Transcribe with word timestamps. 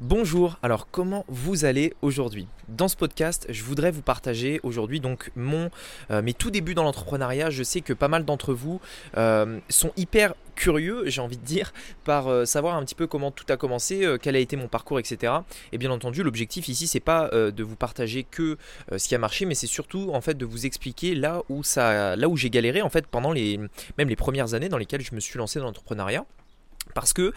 Bonjour, 0.00 0.58
alors 0.60 0.88
comment 0.90 1.24
vous 1.28 1.64
allez 1.64 1.94
aujourd'hui? 2.02 2.48
Dans 2.66 2.88
ce 2.88 2.96
podcast, 2.96 3.46
je 3.48 3.62
voudrais 3.62 3.92
vous 3.92 4.02
partager 4.02 4.58
aujourd'hui 4.64 4.98
donc 4.98 5.30
mon, 5.36 5.70
euh, 6.10 6.20
mes 6.20 6.34
tout 6.34 6.50
débuts 6.50 6.74
dans 6.74 6.82
l'entrepreneuriat. 6.82 7.50
Je 7.50 7.62
sais 7.62 7.80
que 7.80 7.92
pas 7.92 8.08
mal 8.08 8.24
d'entre 8.24 8.54
vous 8.54 8.80
euh, 9.16 9.60
sont 9.68 9.92
hyper 9.96 10.34
curieux, 10.56 11.04
j'ai 11.06 11.20
envie 11.20 11.36
de 11.36 11.44
dire, 11.44 11.72
par 12.02 12.26
euh, 12.26 12.44
savoir 12.44 12.74
un 12.74 12.84
petit 12.84 12.96
peu 12.96 13.06
comment 13.06 13.30
tout 13.30 13.44
a 13.50 13.56
commencé, 13.56 14.04
quel 14.20 14.34
a 14.34 14.40
été 14.40 14.56
mon 14.56 14.66
parcours, 14.66 14.98
etc. 14.98 15.32
Et 15.70 15.78
bien 15.78 15.92
entendu, 15.92 16.24
l'objectif 16.24 16.66
ici, 16.66 16.88
c'est 16.88 16.98
pas 16.98 17.30
de 17.32 17.62
vous 17.62 17.76
partager 17.76 18.24
que 18.24 18.58
ce 18.96 19.08
qui 19.08 19.14
a 19.14 19.18
marché, 19.18 19.46
mais 19.46 19.54
c'est 19.54 19.68
surtout 19.68 20.10
en 20.12 20.20
fait 20.20 20.36
de 20.36 20.44
vous 20.44 20.66
expliquer 20.66 21.14
là 21.14 21.42
où 21.48 21.62
ça, 21.62 22.16
là 22.16 22.28
où 22.28 22.36
j'ai 22.36 22.50
galéré 22.50 22.82
en 22.82 22.90
fait 22.90 23.06
pendant 23.06 23.30
les, 23.30 23.60
même 23.96 24.08
les 24.08 24.16
premières 24.16 24.54
années 24.54 24.68
dans 24.68 24.78
lesquelles 24.78 25.02
je 25.02 25.14
me 25.14 25.20
suis 25.20 25.38
lancé 25.38 25.60
dans 25.60 25.66
l'entrepreneuriat. 25.66 26.26
Parce 26.94 27.12
que 27.12 27.32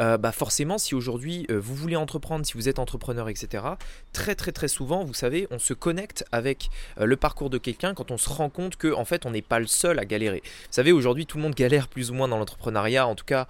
euh, 0.00 0.16
bah 0.16 0.32
forcément, 0.32 0.78
si 0.78 0.94
aujourd'hui 0.94 1.46
euh, 1.50 1.60
vous 1.60 1.74
voulez 1.74 1.96
entreprendre, 1.96 2.44
si 2.44 2.54
vous 2.54 2.68
êtes 2.68 2.78
entrepreneur, 2.78 3.28
etc., 3.28 3.64
très 4.12 4.34
très 4.34 4.52
très 4.52 4.68
souvent, 4.68 5.04
vous 5.04 5.14
savez, 5.14 5.46
on 5.50 5.58
se 5.58 5.74
connecte 5.74 6.24
avec 6.32 6.70
euh, 6.98 7.04
le 7.04 7.16
parcours 7.16 7.50
de 7.50 7.58
quelqu'un 7.58 7.94
quand 7.94 8.10
on 8.10 8.16
se 8.16 8.28
rend 8.28 8.48
compte 8.48 8.76
que 8.76 8.92
en 8.92 9.04
fait, 9.04 9.26
on 9.26 9.30
n'est 9.30 9.42
pas 9.42 9.60
le 9.60 9.66
seul 9.66 9.98
à 9.98 10.04
galérer. 10.04 10.42
Vous 10.44 10.72
savez, 10.72 10.92
aujourd'hui, 10.92 11.26
tout 11.26 11.36
le 11.36 11.42
monde 11.42 11.54
galère 11.54 11.88
plus 11.88 12.10
ou 12.10 12.14
moins 12.14 12.28
dans 12.28 12.38
l'entrepreneuriat. 12.38 13.06
En 13.06 13.14
tout 13.14 13.24
cas, 13.24 13.46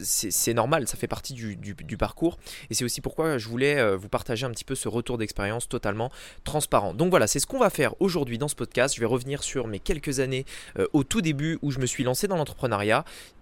c'est 0.00 0.54
normal, 0.54 0.86
ça 0.86 0.96
fait 0.96 1.08
partie 1.08 1.34
du, 1.34 1.56
du 1.56 1.96
parcours. 1.96 2.38
Et 2.70 2.74
c'est 2.74 2.84
aussi 2.84 3.00
pourquoi 3.00 3.38
je 3.38 3.48
voulais 3.48 3.96
vous 3.96 4.08
partager 4.08 4.46
un 4.46 4.50
petit 4.50 4.64
peu 4.64 4.74
ce 4.74 4.88
retour 4.88 5.18
d'expérience 5.18 5.68
totalement 5.68 6.10
transparent. 6.44 6.94
Donc 6.94 7.10
voilà, 7.10 7.26
c'est 7.26 7.40
ce 7.40 7.46
qu'on 7.46 7.58
va 7.58 7.70
faire 7.70 7.94
aujourd'hui 8.00 8.38
dans 8.38 8.48
ce 8.48 8.54
podcast. 8.54 8.94
Je 8.94 9.00
vais 9.00 9.06
revenir 9.06 9.42
sur 9.42 9.66
mes 9.66 9.80
quelques 9.80 10.20
années 10.20 10.44
au 10.92 11.02
tout 11.04 11.20
début 11.20 11.58
où 11.62 11.70
je 11.70 11.78
me 11.80 11.86
suis 11.86 12.04
lancé 12.04 12.28
dans 12.28 12.36
l'entrepreneuriat 12.36 13.04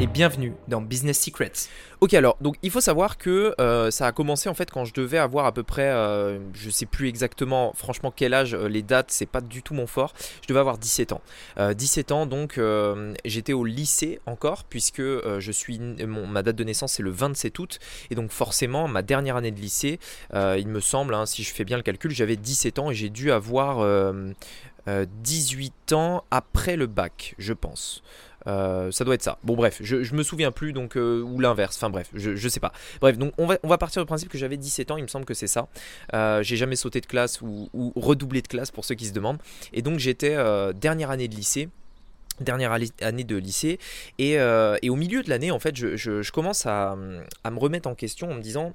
et 0.00 0.06
bienvenue 0.06 0.54
dans 0.68 0.80
Business 0.80 1.18
Secrets. 1.18 1.68
Ok 2.00 2.14
alors, 2.14 2.36
donc 2.40 2.54
il 2.62 2.70
faut 2.70 2.80
savoir 2.80 3.18
que 3.18 3.54
euh, 3.60 3.90
ça 3.90 4.06
a 4.06 4.12
commencé 4.12 4.48
en 4.48 4.54
fait 4.54 4.70
quand 4.70 4.84
je 4.84 4.94
devais 4.94 5.18
avoir 5.18 5.44
à 5.44 5.52
peu 5.52 5.64
près, 5.64 5.88
euh, 5.88 6.38
je 6.52 6.70
sais 6.70 6.86
plus 6.86 7.08
exactement 7.08 7.72
franchement 7.74 8.12
quel 8.14 8.32
âge, 8.32 8.54
euh, 8.54 8.68
les 8.68 8.82
dates 8.82 9.10
c'est 9.10 9.26
pas 9.26 9.40
du 9.40 9.60
tout 9.60 9.74
mon 9.74 9.88
fort, 9.88 10.14
je 10.42 10.46
devais 10.46 10.60
avoir 10.60 10.78
17 10.78 11.12
ans. 11.12 11.20
17 11.74 12.12
ans 12.12 12.26
donc 12.26 12.60
j'étais 13.24 13.52
au 13.52 13.64
lycée 13.64 14.20
encore 14.26 14.64
puisque 14.64 15.02
je 15.02 15.52
suis, 15.52 15.78
ma 15.78 16.42
date 16.42 16.56
de 16.56 16.64
naissance 16.64 16.92
c'est 16.92 17.02
le 17.02 17.10
27 17.10 17.58
août 17.58 17.80
et 18.10 18.14
donc 18.14 18.30
forcément 18.30 18.86
ma 18.86 19.02
dernière 19.02 19.36
année 19.36 19.50
de 19.50 19.60
lycée, 19.60 19.98
il 20.32 20.68
me 20.68 20.80
semble, 20.80 21.14
hein, 21.14 21.26
si 21.26 21.42
je 21.42 21.52
fais 21.52 21.64
bien 21.64 21.76
le 21.76 21.82
calcul, 21.82 22.12
j'avais 22.12 22.36
17 22.36 22.78
ans 22.78 22.90
et 22.90 22.94
j'ai 22.94 23.10
dû 23.10 23.32
avoir 23.32 23.84
18 24.86 25.92
ans 25.92 26.24
après 26.30 26.76
le 26.76 26.86
bac 26.86 27.34
je 27.38 27.52
pense. 27.52 28.02
Euh, 28.46 28.90
ça 28.90 29.04
doit 29.04 29.14
être 29.14 29.22
ça. 29.22 29.38
Bon 29.42 29.56
bref, 29.56 29.78
je, 29.82 30.14
me 30.14 30.22
souviens 30.22 30.52
plus 30.52 30.72
donc 30.72 30.96
euh, 30.96 31.22
ou 31.22 31.40
l'inverse. 31.40 31.76
Enfin 31.76 31.90
bref, 31.90 32.08
je, 32.14 32.48
sais 32.48 32.60
pas. 32.60 32.72
Bref, 33.00 33.18
donc 33.18 33.32
on 33.38 33.46
va, 33.46 33.78
partir 33.78 34.02
du 34.02 34.06
principe 34.06 34.28
que 34.28 34.38
j'avais 34.38 34.56
17 34.56 34.90
ans. 34.90 34.96
Il 34.96 35.02
me 35.02 35.08
semble 35.08 35.24
que 35.24 35.34
c'est 35.34 35.46
ça. 35.46 35.68
Euh, 36.14 36.42
j'ai 36.42 36.56
jamais 36.56 36.76
sauté 36.76 37.00
de 37.00 37.06
classe 37.06 37.40
ou, 37.40 37.68
redoublé 37.96 38.42
de 38.42 38.48
classe 38.48 38.70
pour 38.70 38.84
ceux 38.84 38.94
qui 38.94 39.06
se 39.06 39.12
demandent. 39.12 39.38
Et 39.72 39.82
donc 39.82 39.98
j'étais 39.98 40.36
dernière 40.74 41.10
année 41.10 41.28
de 41.28 41.34
lycée 41.34 41.68
dernière 42.40 42.70
année 42.70 43.24
de 43.24 43.36
lycée 43.36 43.80
et, 44.18 44.38
au 44.40 44.94
milieu 44.94 45.24
de 45.24 45.28
l'année 45.28 45.50
en 45.50 45.58
fait 45.58 45.74
je, 45.74 46.30
commence 46.30 46.66
à, 46.66 46.94
me 46.96 47.58
remettre 47.58 47.88
en 47.88 47.96
question 47.96 48.30
en 48.30 48.34
me 48.34 48.40
disant 48.40 48.74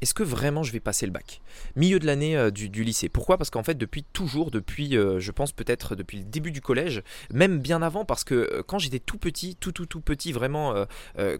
est-ce 0.00 0.14
que 0.14 0.22
vraiment 0.22 0.62
je 0.62 0.72
vais 0.72 0.80
passer 0.80 1.06
le 1.06 1.12
bac? 1.12 1.40
Milieu 1.74 1.98
de 1.98 2.06
l'année 2.06 2.36
euh, 2.36 2.50
du, 2.50 2.84
lycée. 2.84 3.08
Pourquoi? 3.08 3.36
Parce 3.36 3.50
qu'en 3.50 3.62
fait, 3.62 3.74
depuis 3.74 4.04
toujours, 4.04 4.50
depuis, 4.50 4.96
euh, 4.96 5.18
je 5.18 5.32
pense 5.32 5.52
peut-être 5.52 5.96
depuis 5.96 6.18
le 6.18 6.24
début 6.24 6.52
du 6.52 6.60
collège, 6.60 7.02
même 7.32 7.58
bien 7.58 7.82
avant, 7.82 8.04
parce 8.04 8.22
que 8.22 8.34
euh, 8.34 8.62
quand 8.66 8.78
j'étais 8.78 9.00
tout 9.00 9.18
petit, 9.18 9.56
tout 9.56 9.72
tout 9.72 9.86
tout 9.86 10.00
petit, 10.00 10.32
vraiment, 10.32 10.74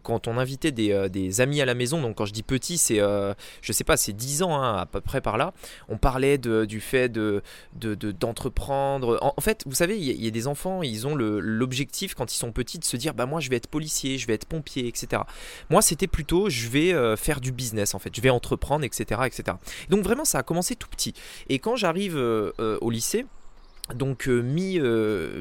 quand 0.02 0.28
on 0.28 0.38
invitait 0.38 0.72
des, 0.72 1.40
amis 1.40 1.60
à 1.60 1.64
la 1.64 1.74
maison, 1.74 2.00
donc 2.00 2.16
quand 2.16 2.24
je 2.24 2.32
dis 2.32 2.42
petit, 2.42 2.78
c'est, 2.78 2.98
je 2.98 3.72
sais 3.72 3.84
pas, 3.84 3.96
c'est 3.96 4.12
10 4.12 4.42
ans 4.42 4.60
hein, 4.60 4.76
à 4.76 4.86
peu 4.86 5.00
près 5.00 5.20
par 5.20 5.36
là, 5.36 5.52
on 5.88 5.98
parlait 5.98 6.38
du 6.38 6.80
fait 6.80 7.08
de, 7.08 7.42
d'entreprendre. 7.74 9.18
en, 9.20 9.40
fait, 9.40 9.62
vous 9.66 9.74
savez, 9.74 9.98
il 9.98 10.24
y, 10.24 10.26
a 10.26 10.30
des 10.30 10.46
enfants, 10.46 10.82
ils 10.82 11.06
ont 11.06 11.14
l'objectif 11.14 12.14
quand 12.14 12.32
ils 12.32 12.38
sont 12.38 12.52
petits 12.52 12.78
de 12.78 12.84
se 12.84 12.96
dire, 12.96 13.14
bah 13.14 13.26
moi 13.26 13.40
je 13.40 13.50
vais 13.50 13.56
être 13.56 13.68
policier, 13.68 14.18
je 14.18 14.26
vais 14.26 14.34
être 14.34 14.46
pompier, 14.46 14.86
etc. 14.86 15.22
Moi, 15.70 15.82
c'était 15.82 16.06
plutôt, 16.06 16.48
je 16.48 16.68
vais 16.68 17.16
faire 17.16 17.40
du 17.40 17.52
business, 17.52 17.94
en 17.94 17.98
fait, 17.98 18.14
je 18.14 18.20
vais 18.20 18.30
entre 18.30 18.47
prendre 18.56 18.84
etc., 18.84 19.22
etc. 19.26 19.56
Donc 19.88 20.04
vraiment, 20.04 20.24
ça 20.24 20.38
a 20.38 20.42
commencé 20.42 20.76
tout 20.76 20.88
petit. 20.88 21.14
Et 21.48 21.58
quand 21.58 21.76
j'arrive 21.76 22.16
euh, 22.16 22.52
euh, 22.60 22.78
au 22.80 22.90
lycée, 22.90 23.26
donc 23.94 24.28
euh, 24.28 24.42
mi, 24.42 24.78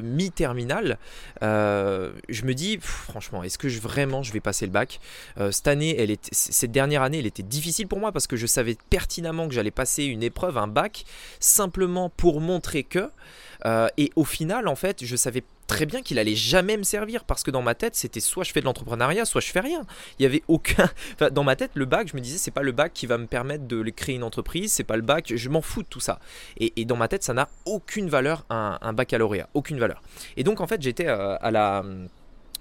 mi 0.02 0.30
terminale, 0.30 0.98
je 1.42 2.44
me 2.44 2.52
dis 2.54 2.78
franchement, 2.80 3.42
est-ce 3.42 3.58
que 3.58 3.68
je, 3.68 3.78
vraiment 3.78 4.22
je 4.22 4.32
vais 4.32 4.40
passer 4.40 4.64
le 4.64 4.72
bac? 4.72 5.00
Cette 5.50 5.68
année, 5.68 5.94
elle 6.00 6.10
est, 6.10 6.28
cette 6.32 6.72
dernière 6.72 7.02
année, 7.02 7.18
elle 7.18 7.26
était 7.26 7.42
difficile 7.42 7.88
pour 7.88 7.98
moi 7.98 8.10
parce 8.10 8.26
que 8.26 8.36
je 8.36 8.46
savais 8.46 8.78
pertinemment 8.88 9.48
que 9.48 9.54
j'allais 9.54 9.70
passer 9.70 10.04
une 10.04 10.22
épreuve, 10.22 10.56
un 10.56 10.66
bac, 10.66 11.04
simplement 11.40 12.08
pour 12.08 12.40
montrer 12.40 12.84
que. 12.84 13.10
et 13.98 14.10
au 14.16 14.24
final, 14.24 14.66
en 14.66 14.76
fait, 14.76 15.04
je 15.04 15.16
savais 15.16 15.44
très 15.68 15.86
bien 15.86 16.02
qu'il 16.02 16.18
allait 16.18 16.34
jamais 16.34 16.76
me 16.76 16.82
servir 16.82 17.22
parce 17.24 17.44
que 17.44 17.52
dans 17.52 17.62
ma 17.62 17.76
tête 17.76 17.94
c'était 17.94 18.18
soit 18.18 18.42
je 18.42 18.50
fais 18.52 18.60
de 18.60 18.64
l'entrepreneuriat 18.64 19.24
soit 19.24 19.40
je 19.40 19.52
fais 19.52 19.60
rien. 19.60 19.86
Il 20.18 20.24
y 20.24 20.26
avait 20.26 20.42
aucun 20.48 20.90
dans 21.30 21.44
ma 21.44 21.54
tête 21.54 21.70
le 21.74 21.84
bac 21.84 22.08
je 22.10 22.16
me 22.16 22.20
disais 22.20 22.38
c'est 22.38 22.50
pas 22.50 22.62
le 22.62 22.72
bac 22.72 22.92
qui 22.92 23.06
va 23.06 23.18
me 23.18 23.26
permettre 23.26 23.68
de 23.68 23.82
créer 23.90 24.16
une 24.16 24.24
entreprise 24.24 24.72
c'est 24.72 24.84
pas 24.84 24.96
le 24.96 25.02
bac 25.02 25.32
je 25.34 25.48
m'en 25.48 25.62
fous 25.62 25.82
de 25.82 25.88
tout 25.88 26.00
ça. 26.00 26.18
Et, 26.58 26.84
dans 26.84 26.96
ma 26.96 27.06
tête 27.06 27.22
ça 27.22 27.34
n'a 27.34 27.48
aucune 27.66 28.08
valeur 28.08 28.44
un, 28.50 28.78
un, 28.80 28.92
baccalauréat 28.94 29.48
aucune 29.54 29.78
valeur. 29.78 30.02
Et 30.36 30.42
donc 30.42 30.60
en 30.60 30.66
fait 30.66 30.80
j'étais 30.82 31.06
euh, 31.06 31.36
à 31.40 31.50
la 31.50 31.84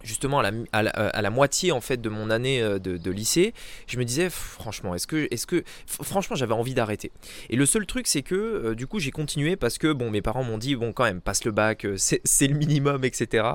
justement 0.08 0.40
à 0.40 0.52
la, 0.52 0.52
à, 0.72 1.22
la, 1.22 1.30
moitié 1.30 1.72
en 1.72 1.82
fait 1.82 2.02
de 2.02 2.10
mon 2.10 2.30
année 2.30 2.62
euh, 2.62 2.80
de, 2.80 3.12
lycée, 3.12 3.54
je 3.88 3.98
me 3.98 4.06
disais 4.06 4.30
franchement, 4.30 4.96
est-ce 4.96 5.06
que, 5.06 5.28
est-ce 5.32 5.46
que, 5.46 5.64
franchement, 5.86 6.36
j'avais 6.36 6.54
envie 6.54 6.74
d'arrêter. 6.74 7.12
Et 7.50 7.56
le 7.56 7.66
seul 7.66 7.86
truc, 7.86 8.08
c'est 8.08 8.22
que 8.22 8.36
euh, 8.36 8.76
du 8.76 8.88
coup, 8.88 9.00
j'ai 9.00 9.12
continué 9.12 9.56
parce 9.56 9.78
que 9.78 9.92
bon, 9.92 10.10
mes 10.10 10.22
parents 10.22 10.44
m'ont 10.44 10.58
dit 10.58 10.76
bon, 10.76 10.94
quand 10.94 11.04
même, 11.04 11.22
passe 11.22 11.44
le 11.44 11.52
bac, 11.52 11.86
euh, 11.86 11.96
c'est, 11.98 12.48
le 12.48 12.56
minimum, 12.56 13.04
etc. 13.04 13.46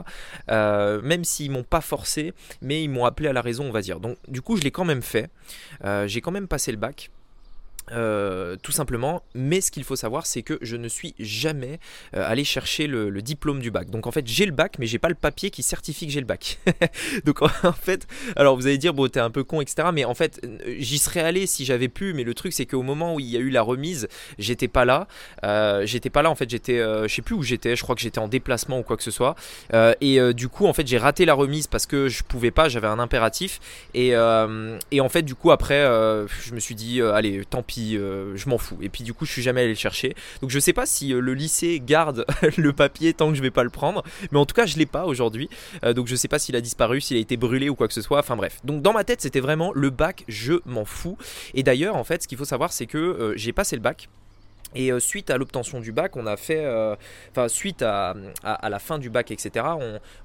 même 0.49 1.25
s'ils 1.25 1.51
m'ont 1.51 1.63
pas 1.63 1.81
forcé, 1.81 2.35
mais 2.61 2.83
ils 2.83 2.89
m'ont 2.89 3.07
appelé 3.07 3.29
à 3.29 3.33
la 3.33 3.41
raison, 3.41 3.65
on 3.65 3.73
va 3.73 3.81
dire. 3.81 4.01
Donc, 4.01 4.19
du 4.29 4.43
coup, 4.43 4.57
je 4.57 4.63
l'ai 4.63 4.71
quand 4.71 4.85
même 4.85 5.03
fait. 5.03 5.31
j'ai 6.07 6.21
quand 6.21 6.33
même 6.33 6.49
passé 6.49 6.71
le 6.71 6.79
bac. 6.79 7.11
Euh, 7.91 8.57
tout 8.63 8.73
simplement, 8.73 9.23
mais 9.35 9.61
ce 9.61 9.71
qu'il 9.71 9.85
faut 9.85 9.97
savoir, 9.97 10.25
c'est 10.27 10.43
que 10.43 10.59
je 10.63 10.77
ne 10.77 10.89
suis 10.89 11.15
jamais 11.19 11.81
euh, 12.15 12.25
allé 12.27 12.45
chercher 12.45 12.87
le, 12.87 13.11
diplôme 13.23 13.61
du 13.61 13.71
bac. 13.71 13.91
Donc 13.91 14.07
en 14.07 14.11
fait, 14.11 14.27
j'ai 14.27 14.47
le 14.47 14.53
bac, 14.53 14.77
mais 14.79 14.87
j'ai 14.87 14.99
pas 14.99 15.09
le 15.09 15.15
papier 15.15 15.51
qui 15.51 15.63
certifie 15.63 16.07
que 16.07 16.13
j'ai 16.13 16.21
le 16.21 16.27
bac. 16.27 16.59
Donc 17.25 17.43
en 17.43 17.73
fait, 17.73 18.07
alors 18.37 18.57
vous 18.57 18.67
allez 18.67 18.79
dire, 18.79 18.95
bon, 18.95 19.09
t'es 19.09 19.21
un 19.21 19.31
peu 19.31 19.45
con, 19.45 19.61
etc. 19.61 19.89
Mais 19.93 20.05
en 20.05 20.15
fait, 20.15 20.41
euh, 20.45 20.75
j'y 20.79 20.99
serais 20.99 21.21
allé 21.21 21.47
si 21.47 21.65
j'avais 21.65 21.89
pu, 21.89 22.15
mais 22.15 22.25
le 22.25 22.35
truc, 22.35 22.53
c'est 22.53 22.67
qu'au 22.67 22.83
moment 22.83 23.15
où 23.15 23.21
il 23.21 23.27
y 23.27 23.37
a 23.37 23.41
eu 23.41 23.51
la 23.51 23.63
remise, 23.63 24.09
j'étais 24.39 24.69
pas 24.69 24.85
là. 24.85 25.07
j'étais 25.85 26.11
pas 26.11 26.23
là, 26.23 26.31
en 26.31 26.35
fait, 26.35 26.49
j'étais, 26.49 26.79
je 26.79 27.09
sais 27.09 27.23
plus 27.23 27.35
où 27.35 27.43
j'étais, 27.43 27.77
je 27.77 27.83
crois 27.83 27.95
que 27.95 28.01
j'étais 28.01 28.19
en 28.19 28.29
déplacement 28.29 28.79
ou 28.79 28.83
quoi 28.83 28.97
que 28.97 29.03
ce 29.03 29.11
soit. 29.11 29.35
et 30.01 30.35
du 30.35 30.49
coup, 30.49 30.67
en 30.67 30.73
fait, 30.73 30.87
j'ai 30.87 30.99
raté 30.99 31.25
la 31.25 31.35
remise 31.35 31.67
parce 31.67 31.87
que 31.87 32.09
je 32.09 32.23
pouvais 32.23 32.51
pas, 32.51 32.69
j'avais 32.69 32.87
un 32.87 32.99
impératif. 32.99 33.61
Et, 33.95 34.09
et 34.91 35.01
en 35.01 35.09
fait, 35.09 35.23
du 35.23 35.35
coup, 35.35 35.51
après, 35.51 35.83
je 35.83 36.55
me 36.55 36.61
suis 36.61 36.75
dit, 36.75 37.01
allez, 37.01 37.45
tant 37.49 37.63
pis 37.63 37.72
euh, 37.81 38.37
je 38.37 38.49
m'en 38.49 38.59
fous. 38.59 38.79
Et 38.81 38.89
puis 38.89 39.05
du 39.05 39.15
coup, 39.15 39.25
je 39.25 39.33
suis 39.33 39.43
jamais 39.43 39.63
allé 39.63 39.71
le 39.71 39.77
chercher. 39.77 40.15
Donc 40.41 40.51
je 40.51 40.59
sais 40.59 40.73
pas 40.73 40.87
si 40.87 41.13
euh, 41.13 41.21
le 41.21 41.35
lycée 41.35 41.81
garde 41.85 42.27
le 42.57 42.73
papier 42.73 43.15
tant 43.15 43.31
que 43.31 43.35
je 43.37 43.43
vais 43.43 43.51
pas 43.51 43.65
le 43.65 43.71
prendre, 43.71 44.03
mais 44.31 44.39
en 44.39 44.47
tout 44.47 44.55
cas, 44.55 44.67
je 44.67 44.77
l'ai 44.77 44.87
pas 44.87 45.07
aujourd'hui. 45.07 45.49
Euh, 45.85 45.93
donc 45.93 46.07
je 46.07 46.17
sais 46.17 46.29
pas 46.29 46.39
s'il 46.39 46.57
a 46.57 46.61
disparu, 46.61 47.01
s'il 47.01 47.17
a 47.17 47.21
été 47.21 47.37
brûlé 47.37 47.69
ou 47.69 47.75
quoi 47.75 47.89
que 47.89 47.95
ce 47.95 48.03
soit. 48.03 48.19
Enfin 48.19 48.37
bref. 48.37 48.61
Donc 48.65 48.83
dans 48.83 48.93
ma 48.93 49.05
tête, 49.05 49.21
c'était 49.21 49.41
vraiment 49.41 49.73
le 49.75 49.91
bac, 49.91 50.25
je 50.29 50.55
m'en 50.67 50.85
fous. 50.85 51.17
Et 51.55 51.63
d'ailleurs, 51.63 51.97
en 51.97 52.05
fait, 52.05 52.23
ce 52.23 52.29
qu'il 52.29 52.39
faut 52.39 52.45
savoir, 52.45 52.73
c'est 52.73 52.87
que 52.87 53.33
j'ai 53.37 53.53
passé 53.53 53.77
le 53.77 53.83
bac. 53.83 54.09
Et 54.75 54.91
euh, 54.91 55.01
suite 55.01 55.31
à 55.31 55.37
l'obtention 55.37 55.81
du 55.81 55.93
bac, 55.93 56.17
on 56.17 56.27
a 56.27 56.37
fait, 56.37 56.65
euh, 56.65 56.97
enfin 57.31 57.49
suite 57.49 57.83
à, 57.83 58.15
la 58.45 58.79
fin 58.79 58.99
du 58.99 59.11
bac, 59.11 59.31
etc., 59.31 59.67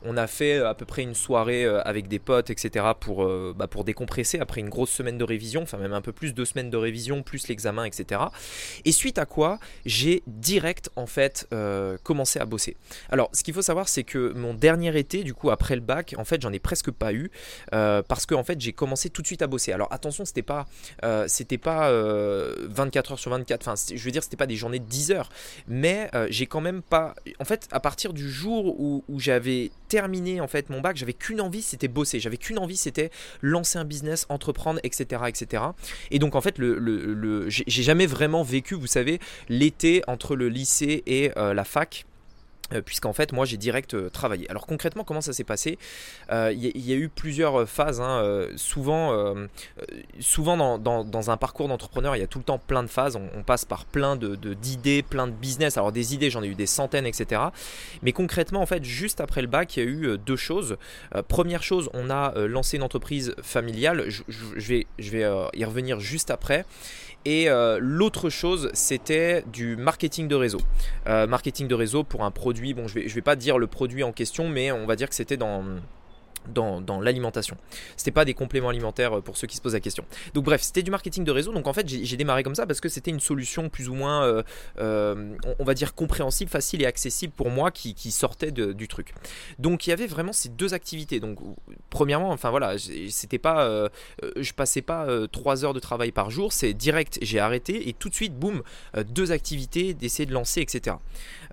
on, 0.03 0.17
a 0.17 0.27
fait 0.27 0.57
à 0.57 0.73
peu 0.73 0.85
près 0.85 1.03
une 1.03 1.13
soirée 1.13 1.65
euh, 1.65 1.81
avec 1.83 2.07
des 2.07 2.19
potes, 2.19 2.49
etc., 2.49 2.85
pour, 2.99 3.27
bah, 3.53 3.67
pour 3.67 3.83
décompresser 3.83 4.39
après 4.39 4.61
une 4.61 4.69
grosse 4.69 4.89
semaine 4.89 5.17
de 5.17 5.23
révision, 5.23 5.63
enfin 5.63 5.77
même 5.77 5.93
un 5.93 6.01
peu 6.01 6.11
plus, 6.11 6.33
deux 6.33 6.45
semaines 6.45 6.69
de 6.69 6.77
révision, 6.77 7.23
plus 7.23 7.47
l'examen, 7.47 7.83
etc. 7.83 8.21
Et 8.85 8.91
suite 8.91 9.17
à 9.17 9.25
quoi, 9.25 9.59
j'ai 9.85 10.23
direct, 10.27 10.89
en 10.95 11.05
fait, 11.05 11.47
commencé 12.03 12.39
à 12.39 12.45
bosser. 12.45 12.77
Alors, 13.09 13.29
ce 13.33 13.43
qu'il 13.43 13.53
faut 13.53 13.61
savoir, 13.61 13.89
c'est 13.89 14.03
que 14.03 14.33
mon 14.33 14.53
dernier 14.53 14.97
été, 14.97 15.23
du 15.23 15.33
coup, 15.33 15.49
après 15.49 15.75
le 15.75 15.81
bac, 15.81 16.15
en 16.17 16.25
fait, 16.25 16.41
j'en 16.41 16.53
ai 16.53 16.59
presque 16.59 16.91
pas 16.91 17.13
eu, 17.13 17.29
parce 17.71 18.25
que, 18.25 18.35
en 18.35 18.43
fait, 18.43 18.59
j'ai 18.59 18.73
commencé 18.73 19.09
tout 19.09 19.21
de 19.21 19.27
suite 19.27 19.41
à 19.41 19.47
bosser. 19.47 19.71
Alors, 19.73 19.91
attention, 19.91 20.25
c'était 20.25 20.41
pas, 20.41 20.65
c'était 21.27 21.57
pas 21.57 21.91
24 21.91 23.11
heures 23.11 23.19
sur 23.19 23.31
24, 23.31 23.67
enfin, 23.67 23.75
je 23.93 24.03
veux 24.03 24.11
dire, 24.11 24.23
c'était 24.23 24.36
pas 24.37 24.47
des 24.47 24.55
journées 24.55 24.79
de 24.79 24.85
10 24.85 25.11
heures, 25.11 25.29
mais 25.67 26.09
j'ai 26.29 26.45
quand 26.45 26.61
même 26.61 26.81
pas. 26.81 27.15
En 27.39 27.45
fait, 27.45 27.67
à 27.71 27.79
partir 27.79 28.13
du 28.13 28.29
jour 28.29 28.79
où, 28.79 29.03
j'avais 29.19 29.71
terminé 29.89 30.41
en 30.41 30.47
fait 30.47 30.69
mon 30.69 30.81
bac, 30.81 30.97
j'avais 30.97 31.13
qu'une 31.13 31.41
envie, 31.41 31.61
c'était 31.61 31.87
bosser. 31.87 32.19
J'avais 32.19 32.37
qu'une 32.37 32.59
envie, 32.59 32.77
c'était 32.77 33.09
lancer 33.41 33.77
un 33.77 33.85
business, 33.85 34.25
entreprendre, 34.29 34.79
etc., 34.83 35.23
etc. 35.27 35.63
Et 36.11 36.19
donc 36.19 36.35
en 36.35 36.41
fait, 36.41 36.57
le, 36.57 36.77
le, 36.77 37.49
j'ai 37.49 37.83
jamais 37.83 38.05
vraiment 38.05 38.43
vécu, 38.43 38.75
vous 38.75 38.87
savez, 38.87 39.19
l'été 39.49 40.01
entre 40.07 40.35
le 40.35 40.49
lycée 40.49 41.03
et 41.05 41.31
la 41.35 41.63
fac. 41.63 42.06
Euh, 42.73 42.81
puisqu'en 42.81 43.13
fait 43.13 43.31
moi 43.31 43.45
j'ai 43.45 43.57
direct 43.57 43.93
euh, 43.93 44.09
travaillé. 44.09 44.49
Alors 44.49 44.65
concrètement 44.65 45.03
comment 45.03 45.21
ça 45.21 45.33
s'est 45.33 45.43
passé? 45.43 45.77
Euh, 46.31 46.51
Il 46.53 46.85
y, 46.85 46.93
a 46.93 46.95
eu 46.95 47.09
plusieurs 47.09 47.67
phases. 47.67 48.01
Hein, 48.01 48.47
souvent 48.55 49.37
dans, 50.77 51.29
un 51.29 51.37
parcours 51.37 51.67
d'entrepreneur 51.67 52.15
il 52.15 52.19
y 52.19 52.23
a 52.23 52.27
tout 52.27 52.39
le 52.39 52.43
temps 52.43 52.59
plein 52.59 52.83
de 52.83 52.87
phases. 52.87 53.15
On, 53.15 53.43
passe 53.43 53.65
par 53.65 53.85
plein 53.85 54.15
de, 54.15 54.35
d'idées, 54.53 55.03
plein 55.03 55.27
de 55.27 55.31
business. 55.31 55.77
Alors 55.77 55.91
des 55.91 56.13
idées 56.13 56.29
j'en 56.29 56.43
ai 56.43 56.47
eu 56.47 56.55
des 56.55 56.65
centaines 56.65 57.05
etc. 57.05 57.41
Mais 58.01 58.11
concrètement 58.11 58.61
en 58.61 58.65
fait 58.65 58.83
juste 58.83 59.21
après 59.21 59.41
le 59.41 59.47
bac 59.47 59.77
il 59.77 59.83
y 59.83 59.87
a 59.87 59.89
eu 59.89 60.17
deux 60.17 60.35
choses. 60.35 60.77
première 61.27 61.63
chose 61.63 61.89
on 61.93 62.09
a 62.09 62.33
lancé 62.47 62.77
une 62.77 62.83
entreprise 62.83 63.35
familiale. 63.41 64.05
Je 64.09 64.65
vais 64.71 64.87
y 65.53 65.65
revenir 65.65 65.99
juste 65.99 66.31
après. 66.31 66.65
Et 67.25 67.49
l'autre 67.79 68.29
chose, 68.29 68.69
c'était 68.73 69.43
du 69.51 69.75
marketing 69.75 70.27
de 70.27 70.35
réseau. 70.35 70.59
marketing 71.05 71.67
de 71.67 71.75
réseau 71.75 72.03
pour 72.03 72.23
un 72.23 72.31
produit 72.31 72.73
bon 72.73 72.87
je 72.87 72.93
vais, 72.95 73.07
je 73.07 73.15
vais 73.15 73.21
pas 73.21 73.35
dire 73.35 73.57
le 73.57 73.67
produit 73.67 74.03
en 74.03 74.13
question, 74.13 74.47
mais 74.47 74.71
on 74.71 74.85
va 74.85 74.95
dire 74.95 75.09
que 75.09 75.15
c'était 75.15 75.37
dans 75.37 75.63
dans, 76.53 76.81
dans 76.81 77.01
l'alimentation. 77.01 77.57
C'était 77.95 78.11
pas 78.11 78.25
des 78.25 78.33
compléments 78.33 78.69
alimentaires 78.69 79.17
euh, 79.17 79.21
pour 79.21 79.37
ceux 79.37 79.47
qui 79.47 79.55
se 79.55 79.61
posent 79.61 79.73
la 79.73 79.79
question. 79.79 80.05
Donc 80.33 80.45
bref, 80.45 80.61
c'était 80.61 80.83
du 80.83 80.91
marketing 80.91 81.23
de 81.23 81.31
réseau. 81.31 81.53
Donc 81.53 81.67
en 81.67 81.73
fait, 81.73 81.87
j'ai 81.87 82.17
démarré 82.17 82.43
comme 82.43 82.55
ça 82.55 82.65
parce 82.65 82.81
que 82.81 82.89
c'était 82.89 83.11
une 83.11 83.19
solution 83.19 83.69
plus 83.69 83.89
ou 83.89 83.93
moins, 83.93 84.23
euh, 84.23 84.43
euh, 84.79 85.35
on, 85.59 85.63
va 85.63 85.73
dire 85.73 85.95
compréhensible, 85.95 86.49
facile 86.49 86.81
et 86.81 86.85
accessible 86.85 87.33
pour 87.35 87.49
moi 87.49 87.71
qui, 87.71 87.95
sortait 88.11 88.51
du 88.51 88.87
truc. 88.87 89.13
Donc 89.59 89.85
il 89.85 89.89
y 89.89 89.93
avait 89.93 90.07
vraiment 90.07 90.33
ces 90.33 90.49
deux 90.49 90.73
activités. 90.73 91.19
Donc 91.19 91.39
premièrement, 91.89 92.31
enfin 92.31 92.49
voilà, 92.49 92.77
c'était 93.09 93.37
pas, 93.37 93.89
je 94.35 94.53
passais 94.53 94.81
pas 94.81 95.07
trois 95.31 95.65
heures 95.65 95.73
de 95.73 95.79
travail 95.79 96.11
par 96.11 96.31
jour. 96.31 96.53
C'est 96.53 96.73
direct, 96.73 97.19
j'ai 97.21 97.39
arrêté 97.39 97.89
et 97.89 97.93
tout 97.93 98.09
de 98.09 98.15
suite, 98.15 98.33
boum, 98.33 98.63
deux 99.09 99.31
activités, 99.31 99.93
d'essayer 99.93 100.25
de 100.25 100.33
lancer, 100.33 100.61
etc. 100.61 100.95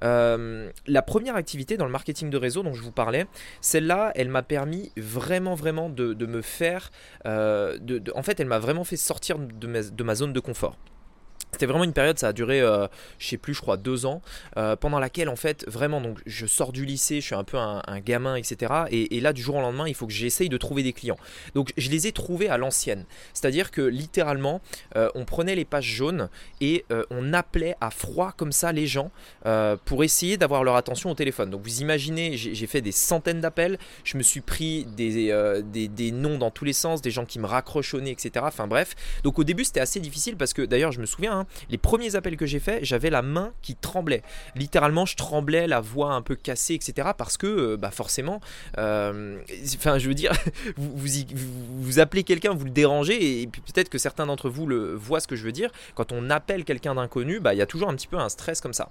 la 0.02 1.02
première 1.02 1.37
activité 1.37 1.76
dans 1.76 1.87
le 1.87 1.93
marketing 1.93 2.31
de 2.31 2.37
réseau 2.37 2.62
dont 2.62 2.75
je 2.75 2.82
vous 2.82 2.93
parlais, 2.93 3.26
celle-là, 3.61 4.12
elle 4.14 4.29
m'a 4.29 4.43
permis 4.43 4.93
vraiment, 4.96 5.55
vraiment 5.55 5.88
de, 5.88 6.26
me 6.26 6.43
faire. 6.43 6.91
Euh, 7.26 7.79
de, 7.79 8.02
en 8.14 8.23
fait, 8.23 8.41
elle 8.41 8.46
m'a 8.46 8.58
vraiment 8.58 8.85
fait 8.85 8.96
sortir 8.96 9.38
de 9.38 10.02
ma 10.02 10.14
zone 10.14 10.32
de 10.32 10.41
confort. 10.41 10.76
C'était 11.54 11.66
vraiment 11.66 11.84
une 11.84 11.92
période, 11.92 12.18
ça 12.18 12.28
a 12.28 12.32
duré, 12.32 12.60
euh, 12.60 12.88
je 13.20 13.28
sais 13.28 13.36
plus, 13.36 13.54
je 13.54 13.60
crois 13.60 13.76
deux 13.76 14.06
ans, 14.06 14.22
euh, 14.56 14.74
pendant 14.74 14.98
laquelle 14.98 15.28
en 15.28 15.36
fait, 15.36 15.64
vraiment, 15.68 16.02
je 16.26 16.46
sors 16.46 16.72
du 16.72 16.84
lycée, 16.84 17.20
je 17.20 17.26
suis 17.26 17.34
un 17.36 17.44
peu 17.44 17.56
un, 17.56 17.80
gamin, 18.04 18.34
etc. 18.34 18.72
Et, 18.90 19.20
là, 19.20 19.32
du 19.32 19.40
jour 19.40 19.54
au 19.54 19.60
lendemain, 19.60 19.86
il 19.86 19.94
faut 19.94 20.08
que 20.08 20.12
j'essaye 20.12 20.48
de 20.48 20.56
trouver 20.56 20.82
des 20.82 20.92
clients. 20.92 21.16
Donc 21.54 21.72
je 21.76 21.90
les 21.90 22.08
ai 22.08 22.12
trouvés 22.12 22.48
à 22.48 22.58
l'ancienne. 22.58 23.04
C'est-à-dire 23.34 23.70
que 23.70 23.82
littéralement, 23.82 24.60
euh, 24.96 25.08
on 25.14 25.24
prenait 25.24 25.54
les 25.54 25.64
pages 25.64 25.84
jaunes 25.84 26.28
et 26.60 26.84
on 27.10 27.32
appelait 27.32 27.76
à 27.80 27.90
froid 27.90 28.32
comme 28.36 28.50
ça 28.50 28.72
les 28.72 28.88
gens 28.88 29.12
pour 29.84 30.02
essayer 30.02 30.36
d'avoir 30.36 30.64
leur 30.64 30.74
attention 30.74 31.12
au 31.12 31.14
téléphone. 31.14 31.50
Donc 31.50 31.62
vous 31.62 31.82
imaginez, 31.82 32.36
j'ai 32.36 32.66
fait 32.66 32.80
des 32.80 32.92
centaines 32.92 33.40
d'appels, 33.40 33.78
je 34.02 34.18
me 34.18 34.24
suis 34.24 34.40
pris 34.40 34.86
des, 34.96 36.10
noms 36.12 36.36
dans 36.36 36.50
tous 36.50 36.64
les 36.64 36.72
sens, 36.72 37.00
des 37.00 37.12
gens 37.12 37.24
qui 37.24 37.38
me 37.38 37.46
raccrochonnaient, 37.46 38.10
etc. 38.10 38.44
Enfin 38.48 38.66
bref. 38.66 38.96
Donc 39.22 39.38
au 39.38 39.44
début, 39.44 39.62
c'était 39.62 39.80
assez 39.80 40.00
difficile 40.00 40.36
parce 40.36 40.52
que 40.52 40.62
d'ailleurs, 40.62 40.92
je 40.92 41.00
me 41.00 41.06
souviens, 41.06 41.40
hein, 41.40 41.44
les 41.70 41.79
premiers 41.79 42.17
appels 42.17 42.37
que 42.37 42.46
j'ai 42.46 42.61
faits, 42.61 42.85
j'avais 42.85 43.11
la 43.11 43.23
main 43.23 43.52
qui 43.62 43.75
tremblait. 43.75 44.23
Littéralement, 44.55 45.06
je 45.06 45.17
tremblais, 45.17 45.67
la 45.67 45.81
voix 45.81 46.12
un 46.12 46.23
peu 46.23 46.35
cassée, 46.35 46.75
etc. 46.75 47.11
Parce 47.17 47.37
que, 47.37 47.46
euh, 47.46 47.76
bah 47.76 47.91
forcément, 47.91 48.41
euh, 48.79 49.38
enfin, 49.76 49.99
je 49.99 50.08
veux 50.08 50.14
dire, 50.14 50.32
vous, 50.76 51.99
appelez 51.99 52.25
quelqu'un, 52.25 52.52
vous 52.55 52.64
le 52.64 52.70
dérangez, 52.70 53.43
et 53.43 53.46
peut-être 53.46 53.88
que 53.88 53.99
certains 53.99 54.26
d'entre 54.26 54.49
vous 54.49 54.67
le 54.67 54.94
voient 54.94 55.20
ce 55.20 55.29
que 55.29 55.37
je 55.37 55.44
veux 55.44 55.52
dire. 55.52 55.70
Quand 55.94 56.12
on 56.12 56.31
appelle 56.31 56.64
quelqu'un 56.64 56.94
d'inconnu, 56.94 57.41
bah, 57.41 57.55
il 57.55 57.58
y 57.58 57.62
a 57.62 57.67
toujours 57.67 57.88
un 57.88 57.94
petit 57.94 58.08
peu 58.08 58.19
un 58.19 58.29
stress 58.29 58.61
comme 58.61 58.75
ça. 58.75 58.88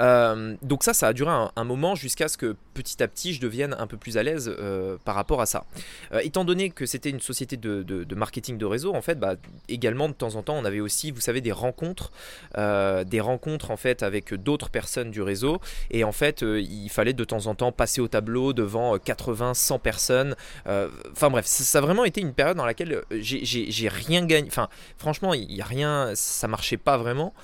Euh, 0.00 0.56
donc 0.62 0.84
ça, 0.84 0.94
ça 0.94 1.08
a 1.08 1.12
duré 1.12 1.30
un, 1.30 1.64
moment 1.64 1.94
jusqu'à 1.94 2.28
ce 2.28 2.36
que 2.36 2.56
petit 2.74 3.02
à 3.02 3.08
petit 3.08 3.34
je 3.34 3.40
devienne 3.40 3.76
un 3.78 3.86
peu 3.86 3.96
plus 3.96 4.16
à 4.16 4.22
l'aise 4.22 4.52
euh, 4.58 4.96
par 5.04 5.14
rapport 5.14 5.40
à 5.40 5.46
ça. 5.46 5.64
Euh, 6.12 6.20
étant 6.22 6.44
donné 6.44 6.70
que 6.70 6.86
c'était 6.86 7.10
une 7.10 7.20
société 7.20 7.56
de, 7.56 8.14
marketing 8.14 8.58
de 8.58 8.66
réseau, 8.66 8.94
en 8.94 9.02
fait, 9.02 9.18
bah, 9.18 9.36
également 9.68 10.08
de 10.08 10.14
temps 10.14 10.34
en 10.36 10.42
temps, 10.42 10.54
on 10.54 10.64
avait 10.64 10.80
aussi, 10.80 11.10
vous 11.10 11.20
savez, 11.20 11.40
des 11.40 11.52
rencontres, 11.52 12.12
des 12.56 13.20
rencontres 13.20 13.70
en 13.70 13.76
fait 13.76 14.02
avec 14.02 14.34
d'autres 14.34 14.70
personnes 14.70 15.10
du 15.10 15.22
réseau, 15.22 15.60
et 15.90 16.04
en 16.04 16.12
fait, 16.12 16.42
il 16.42 16.88
fallait 16.88 17.12
de 17.12 17.24
temps 17.24 17.46
en 17.46 17.54
temps 17.54 17.72
passer 17.72 18.00
au 18.00 18.08
tableau 18.08 18.52
devant 18.52 18.98
80, 18.98 19.54
100 19.54 19.78
personnes. 19.78 20.36
Enfin 20.66 21.30
bref, 21.30 21.46
ça, 21.46 21.78
a 21.78 21.80
vraiment 21.80 22.04
été 22.04 22.20
une 22.20 22.32
période 22.32 22.56
dans 22.56 22.66
laquelle 22.66 23.02
j'ai 23.10 23.88
rien 23.88 24.26
gagné. 24.26 24.48
Enfin, 24.48 24.68
franchement, 24.98 25.34
il 25.34 25.52
y 25.52 25.60
a 25.60 25.64
rien, 25.64 26.12
ça 26.14 26.48
marchait 26.48 26.76
pas 26.76 26.96
vraiment, 26.96 27.34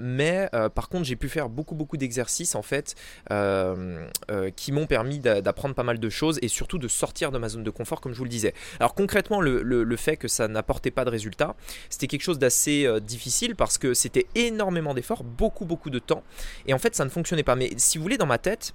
mais 0.00 0.48
par 0.74 0.88
contre, 0.88 1.04
j'ai 1.04 1.16
pu 1.16 1.28
faire 1.28 1.49
beaucoup 1.50 1.74
beaucoup 1.74 1.96
d'exercices 1.96 2.54
en 2.54 2.62
fait 2.62 2.94
euh, 3.30 4.06
euh, 4.30 4.50
qui 4.50 4.72
m'ont 4.72 4.86
permis 4.86 5.18
d'apprendre 5.18 5.74
pas 5.74 5.82
mal 5.82 5.98
de 5.98 6.08
choses 6.08 6.38
et 6.42 6.48
surtout 6.48 6.78
de 6.78 6.88
sortir 6.88 7.32
de 7.32 7.38
ma 7.38 7.48
zone 7.48 7.64
de 7.64 7.70
confort 7.70 8.00
comme 8.00 8.12
je 8.12 8.18
vous 8.18 8.24
le 8.24 8.30
disais. 8.30 8.54
Alors 8.78 8.94
concrètement 8.94 9.40
le, 9.40 9.96
fait 9.96 10.16
que 10.16 10.28
ça 10.28 10.48
n'apportait 10.48 10.90
pas 10.90 11.04
de 11.04 11.10
résultats, 11.10 11.54
c'était 11.90 12.06
quelque 12.06 12.22
chose 12.22 12.38
d'assez 12.38 12.86
euh, 12.86 13.00
difficile 13.00 13.54
parce 13.54 13.76
que 13.76 13.92
c'était 13.92 14.26
énormément 14.34 14.94
d'efforts, 14.94 15.24
beaucoup 15.24 15.66
beaucoup 15.66 15.90
de 15.90 15.98
temps 15.98 16.22
et 16.66 16.72
en 16.72 16.78
fait 16.78 16.94
ça 16.94 17.04
ne 17.04 17.10
fonctionnait 17.10 17.42
pas. 17.42 17.56
Mais 17.56 17.70
si 17.76 17.98
vous 17.98 18.02
voulez 18.02 18.16
dans 18.16 18.26
ma 18.26 18.38
tête, 18.38 18.72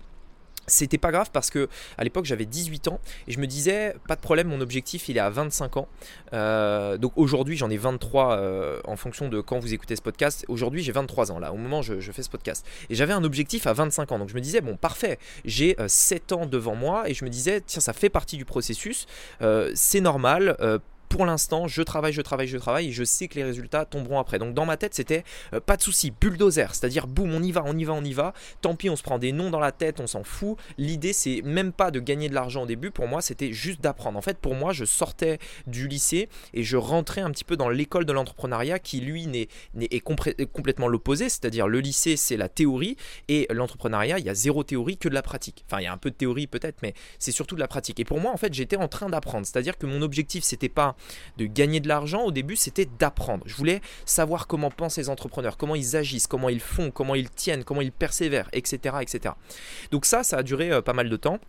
c'était 0.68 0.98
pas 0.98 1.12
grave 1.12 1.30
parce 1.32 1.50
que 1.50 1.70
à 1.98 2.04
l'époque 2.04 2.26
j'avais 2.26 2.46
18 2.46 2.88
ans 2.88 3.00
et 3.28 3.32
je 3.32 3.40
me 3.40 3.48
disais 3.48 3.96
pas 4.08 4.16
de 4.16 4.22
problème 4.22 4.48
mon 4.48 4.62
objectif 4.62 5.10
il 5.10 5.18
est 5.18 5.22
à 5.22 5.30
25 5.30 5.78
ans. 5.78 5.88
Euh, 6.34 6.98
donc 6.98 7.14
aujourd'hui 7.16 7.58
j'en 7.58 7.70
ai 7.70 7.78
23 7.78 8.38
euh, 8.38 8.80
en 8.86 8.96
fonction 8.96 9.30
de 9.30 9.42
quand 9.42 9.60
vous 9.60 9.74
écoutez 9.74 9.96
ce 9.96 10.02
podcast. 10.02 10.46
Aujourd'hui 10.48 10.84
j'ai 10.84 10.92
23 10.92 11.32
ans 11.32 11.40
là. 11.40 11.54
Au 11.54 11.58
moment 11.58 11.80
où 11.80 11.84
je, 11.84 12.12
fais 12.12 12.24
ce 12.24 12.30
podcast. 12.30 12.66
Et 12.90 12.96
j'avais 12.96 13.14
un 13.14 13.24
objectif 13.24 13.68
à 13.68 13.74
25 13.74 14.12
ans. 14.12 14.20
Donc 14.20 14.30
je 14.30 14.36
me 14.36 14.42
disais 14.42 14.62
bon 14.62 14.78
parfait. 14.78 15.20
J'ai 15.44 15.76
7 15.88 16.32
euh, 16.32 16.36
ans 16.36 16.46
devant 16.46 16.76
moi 16.76 17.10
et 17.10 17.14
je 17.14 17.26
me 17.26 17.30
disais 17.30 17.62
tiens 17.62 17.82
ça 17.82 17.94
fait 17.94 18.10
partie 18.10 18.38
du 18.38 18.46
processus. 18.46 19.06
C'est 19.74 20.02
normal 20.02 20.58
pour 21.10 21.26
l'instant, 21.26 21.68
je 21.68 21.82
travaille, 21.82 22.14
je 22.14 22.22
travaille, 22.22 22.48
je 22.48 22.58
travaille 22.58 22.88
et 22.90 22.92
je 22.92 23.04
sais 23.04 23.28
que 23.28 23.36
les 23.36 23.44
résultats 23.44 23.86
tomberont 23.86 24.20
après. 24.20 24.40
Donc 24.40 24.54
dans 24.54 24.66
ma 24.66 24.78
tête, 24.78 24.94
c'était 24.94 25.24
euh, 25.54 25.60
pas 25.60 25.78
de 25.78 25.82
souci, 25.82 26.12
bulldozer, 26.12 26.74
c'est-à-dire 26.74 27.08
boum, 27.08 27.34
on 27.34 27.42
y 27.42 27.52
va, 27.52 27.64
on 27.66 27.78
y 27.78 27.84
va, 27.84 27.94
on 27.94 28.04
y 28.04 28.14
va. 28.14 28.34
Tant 28.62 28.76
pis, 28.76 28.90
on 28.90 28.96
se 28.96 29.04
prend 29.04 29.20
des 29.20 29.32
noms 29.32 29.50
dans 29.50 29.60
la 29.60 29.72
tête, 29.72 30.00
on 30.00 30.08
s'en 30.08 30.24
fout. 30.24 30.58
L'idée, 30.78 31.14
c'est 31.14 31.42
même 31.44 31.72
pas 31.72 31.92
de 31.92 32.00
gagner 32.00 32.30
de 32.30 32.34
l'argent 32.34 32.64
au 32.64 32.66
début. 32.66 32.92
Pour 32.92 33.08
moi, 33.08 33.22
c'était 33.22 33.54
juste 33.54 33.82
d'apprendre. 33.82 34.18
En 34.18 34.22
fait, 34.22 34.38
pour 34.38 34.56
moi, 34.56 34.74
je 34.74 34.86
sortais 34.86 35.40
du 35.68 35.88
lycée 35.88 36.30
et 36.54 36.64
je 36.64 36.78
rentrais 36.78 37.22
un 37.22 37.32
petit 37.32 37.44
peu 37.44 37.58
dans 37.58 37.70
l'école 37.70 38.06
de 38.06 38.14
l'entrepreneuriat 38.14 38.80
qui, 38.80 39.02
lui, 39.02 39.28
n'est, 39.28 39.48
est 39.80 40.00
complètement 40.00 40.88
l'opposé. 40.88 41.30
C'est-à-dire 41.30 41.68
le 41.68 41.80
lycée, 41.80 42.18
c'est 42.18 42.38
la 42.38 42.50
théorie 42.50 42.98
et 43.28 43.48
l'entrepreneuriat, 43.52 44.20
il 44.20 44.26
y 44.26 44.30
a 44.30 44.36
zéro 44.36 44.64
théorie 44.64 44.98
que 44.98 45.10
de 45.10 45.14
la 45.14 45.22
pratique. 45.22 45.66
Enfin, 45.68 45.82
il 45.82 45.86
y 45.86 45.88
a 45.88 45.94
un 45.94 45.98
peu 45.98 46.10
de 46.10 46.16
théorie 46.16 46.48
peut-être, 46.48 46.82
mais 46.82 46.94
c'est 47.20 47.32
surtout 47.32 47.56
de 47.56 47.60
la 47.60 47.68
pratique. 47.68 48.00
Et 48.00 48.06
pour 48.06 48.20
moi, 48.20 48.32
en 48.32 48.38
fait, 48.38 48.54
j'étais 48.54 48.78
en 48.78 48.88
train 48.88 49.10
d'apprendre. 49.10 49.46
C'est-à-dire 49.46 49.78
que 49.78 49.86
mon 49.86 50.02
objectif, 50.02 50.44
c'était 50.44 50.70
pas 50.70 50.96
de 51.38 51.46
gagner 51.46 51.80
de 51.80 51.88
l'argent, 51.88 52.24
au 52.24 52.32
début 52.32 52.56
c'était 52.56 52.88
d'apprendre. 53.00 53.44
Je 53.46 53.56
voulais 53.56 53.82
savoir 54.06 54.48
comment 54.48 54.72
pensent 54.72 54.98
les 54.98 55.10
entrepreneurs, 55.10 55.58
comment 55.58 55.76
ils 55.76 55.96
agissent, 55.96 56.28
comment 56.28 56.50
ils 56.50 56.60
font, 56.60 56.92
comment 56.92 57.16
ils 57.16 57.30
tiennent, 57.30 57.64
comment 57.64 57.82
ils 57.82 57.92
persévèrent, 57.92 58.50
etc. 58.54 58.98
etc. 59.02 59.36
Donc 59.92 60.06
ça, 60.06 60.24
ça 60.24 60.38
a 60.38 60.44
duré 60.44 60.72
euh, 60.72 60.82
pas 60.82 60.94
mal 60.94 61.10
de 61.10 61.16
temps 61.18 61.40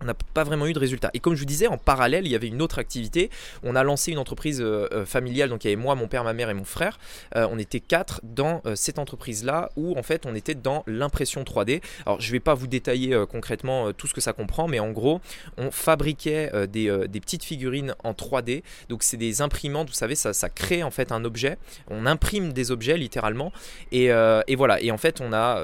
on 0.00 0.04
n'a 0.04 0.14
pas 0.14 0.44
vraiment 0.44 0.66
eu 0.66 0.72
de 0.72 0.78
résultats. 0.78 1.10
Et 1.14 1.20
comme 1.20 1.34
je 1.34 1.40
vous 1.40 1.46
disais, 1.46 1.66
en 1.66 1.78
parallèle, 1.78 2.26
il 2.26 2.32
y 2.32 2.34
avait 2.34 2.48
une 2.48 2.62
autre 2.62 2.78
activité. 2.78 3.30
On 3.62 3.74
a 3.74 3.82
lancé 3.82 4.12
une 4.12 4.18
entreprise 4.18 4.60
euh, 4.60 4.88
euh, 4.92 5.06
familiale, 5.06 5.48
donc 5.48 5.64
il 5.64 5.70
y 5.70 5.72
avait 5.72 5.80
moi, 5.80 5.94
mon 5.94 6.08
père, 6.08 6.24
ma 6.24 6.32
mère 6.32 6.50
et 6.50 6.54
mon 6.54 6.64
frère. 6.64 6.98
Euh, 7.36 7.46
on 7.50 7.58
était 7.58 7.80
quatre 7.80 8.20
dans 8.22 8.62
cette 8.74 8.98
entreprise-là 8.98 9.70
où 9.76 9.96
en 9.98 10.02
fait 10.02 10.26
on 10.26 10.34
était 10.34 10.54
dans 10.54 10.82
l'impression 10.86 11.42
3D. 11.42 11.80
Alors 12.06 12.20
je 12.20 12.28
ne 12.28 12.32
vais 12.32 12.40
pas 12.40 12.54
vous 12.54 12.66
détailler 12.66 13.16
concrètement 13.28 13.92
tout 13.92 14.06
ce 14.06 14.14
que 14.14 14.20
ça 14.20 14.32
comprend, 14.32 14.68
mais 14.68 14.78
en 14.78 14.90
gros, 14.90 15.20
on 15.56 15.70
fabriquait 15.70 16.50
des, 16.66 17.20
petites 17.20 17.44
figurines 17.44 17.94
en 18.04 18.12
3D. 18.12 18.62
Donc 18.88 19.02
c'est 19.02 19.16
des 19.16 19.42
imprimantes, 19.42 19.88
vous 19.88 19.94
savez, 19.94 20.14
ça, 20.14 20.32
ça, 20.32 20.48
crée 20.48 20.82
en 20.82 20.90
fait 20.90 21.12
un 21.12 21.24
objet. 21.24 21.58
On 21.88 22.06
imprime 22.06 22.52
des 22.52 22.70
objets 22.70 22.96
littéralement. 22.96 23.52
Et, 23.92 24.10
voilà. 24.56 24.80
Et 24.80 24.90
en 24.90 24.98
fait, 24.98 25.20
on 25.20 25.32
a 25.32 25.62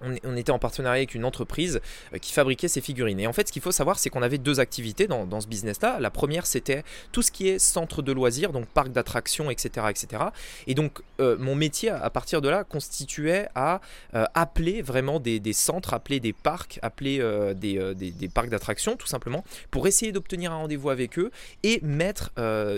on, 0.00 0.36
était 0.36 0.52
en 0.52 0.58
partenariat 0.58 0.98
avec 0.98 1.14
une 1.14 1.24
entreprise 1.24 1.80
euh, 2.12 2.18
qui 2.18 2.32
fabriquait 2.32 2.68
ces 2.68 2.80
figurines. 2.80 3.20
Et 3.20 3.26
en 3.26 3.32
fait, 3.32 3.48
ce 3.48 3.52
qu'il 3.52 3.62
faut 3.62 3.72
savoir, 3.72 3.98
c'est 3.98 4.10
qu'on 4.10 4.22
avait 4.22 4.38
deux 4.38 4.60
activités 4.60 5.06
dans, 5.06 5.40
ce 5.40 5.46
business-là. 5.46 5.98
La 6.00 6.10
première, 6.10 6.46
c'était 6.46 6.84
tout 7.12 7.22
ce 7.22 7.30
qui 7.30 7.48
est 7.48 7.58
centre 7.58 8.02
de 8.02 8.12
loisirs, 8.12 8.52
donc 8.52 8.66
parc 8.66 8.88
d'attractions, 8.90 9.50
etc., 9.50 9.86
etc. 9.90 10.24
Et 10.66 10.74
donc, 10.74 11.00
euh, 11.20 11.36
mon 11.38 11.54
métier, 11.54 11.90
à 11.90 12.10
partir 12.10 12.40
de 12.40 12.48
là, 12.48 12.64
constituait 12.64 13.48
à 13.54 13.80
euh, 14.14 14.24
appeler 14.34 14.82
vraiment 14.82 15.20
des, 15.20 15.40
centres, 15.52 15.94
appeler 15.94 16.20
des 16.20 16.32
parcs, 16.32 16.78
appeler 16.82 17.18
des, 17.54 18.28
parcs 18.32 18.48
d'attractions, 18.48 18.96
tout 18.96 19.06
simplement, 19.06 19.44
pour 19.70 19.86
essayer 19.86 20.12
d'obtenir 20.12 20.52
un 20.52 20.56
rendez-vous 20.56 20.90
avec 20.90 21.18
eux 21.18 21.30
et 21.62 21.80
mettre 21.82 22.30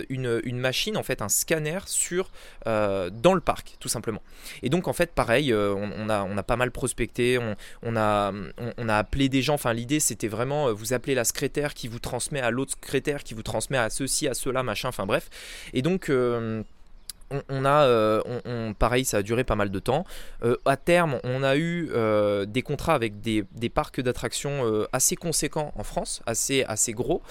une, 0.09 0.59
machine, 0.59 0.97
en 0.97 1.03
fait, 1.03 1.21
un 1.21 1.29
scanner 1.29 1.79
sur, 1.85 2.31
dans 2.65 3.33
le 3.33 3.41
parc, 3.41 3.77
tout 3.79 3.89
simplement. 3.89 4.21
Et 4.63 4.69
donc, 4.69 4.87
en 4.87 4.93
fait, 4.93 5.11
pareil, 5.11 5.53
on, 5.53 6.09
a, 6.09 6.23
on 6.23 6.37
a 6.37 6.43
pas 6.43 6.55
mal 6.55 6.71
prospecté 6.71 7.10
on, 7.83 7.95
a, 7.95 8.33
appelé 8.89 9.29
des 9.29 9.41
gens. 9.41 9.55
Enfin, 9.55 9.73
l'idée 9.73 9.99
c'était 9.99 10.27
vraiment 10.27 10.67
euh, 10.67 10.73
vous 10.73 10.93
appelez 10.93 11.15
la 11.15 11.23
secrétaire 11.23 11.73
qui 11.73 11.87
vous 11.87 11.99
transmet 11.99 12.41
à 12.41 12.51
l'autre 12.51 12.71
secrétaire 12.71 13.23
qui 13.23 13.33
vous 13.33 13.43
transmet 13.43 13.77
à 13.77 13.89
ceci, 13.89 14.27
à 14.27 14.33
cela, 14.33 14.63
machin. 14.63 14.89
Enfin 14.89 15.05
bref. 15.05 15.29
Et 15.73 15.81
donc 15.81 16.09
euh, 16.09 16.63
on, 17.49 17.65
a, 17.65 17.85
euh, 17.85 18.21
on, 18.45 18.73
pareil, 18.73 19.05
ça 19.05 19.17
a 19.17 19.21
duré 19.21 19.43
pas 19.43 19.55
mal 19.55 19.69
de 19.69 19.79
temps. 19.79 20.05
Euh, 20.43 20.57
à 20.65 20.77
terme, 20.77 21.19
on 21.23 21.43
a 21.43 21.55
eu 21.55 21.89
euh, 21.93 22.45
des 22.45 22.61
contrats 22.61 22.93
avec 22.93 23.21
des, 23.21 23.43
parcs 23.73 24.01
d'attractions 24.01 24.63
assez 24.91 25.15
conséquents 25.15 25.71
en 25.75 25.83
France, 25.83 26.21
assez, 26.25 26.63
assez 26.63 26.91
gros, 26.91 27.21